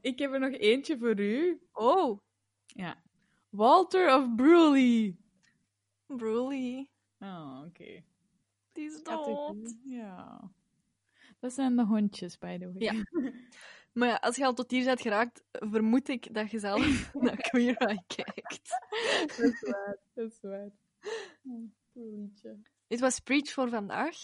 [0.00, 1.60] Ik heb er nog eentje voor u.
[1.72, 2.18] Oh,
[2.66, 3.02] Ja.
[3.50, 5.16] Walter of Bruley?
[6.06, 6.90] Broly.
[7.18, 8.02] Oh, oké.
[8.72, 9.76] Die is dood.
[9.84, 10.50] Ja.
[11.38, 12.82] Dat zijn de hondjes, by the way.
[12.82, 12.92] Ja.
[13.94, 16.82] Maar ja, als je al tot hier bent geraakt, vermoed ik dat je zelf
[17.14, 18.68] naar Queer Eye kijkt.
[19.26, 19.98] Dat is waar.
[20.14, 20.70] Dat is waar.
[21.92, 22.58] Bruleytje.
[22.86, 24.16] Dit was Preach voor vandaag.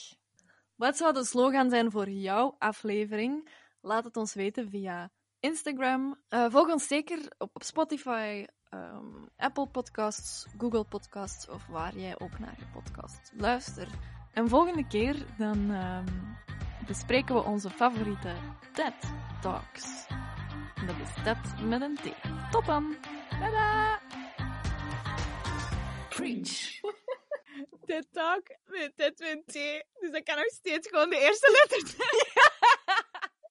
[0.77, 3.49] Wat zou de slogan zijn voor jouw aflevering?
[3.81, 5.11] Laat het ons weten via
[5.41, 6.21] Instagram.
[6.29, 12.19] Eh, volg ons zeker op, op Spotify, ehm, Apple Podcasts, Google Podcasts of waar jij
[12.19, 13.91] ook naar je podcast luistert.
[14.33, 16.07] En volgende keer dan ehm,
[16.91, 18.35] bespreken we onze favoriete
[18.73, 18.95] TED
[19.41, 20.07] Talks.
[20.75, 22.15] En dat is TED met een T.
[22.51, 22.97] Tot dan!
[23.41, 24.01] Tada!
[26.09, 26.81] Preach.
[27.87, 29.53] TED Talk met TED met T.
[30.01, 32.49] Dus dat kan nog steeds gewoon de eerste letter zijn.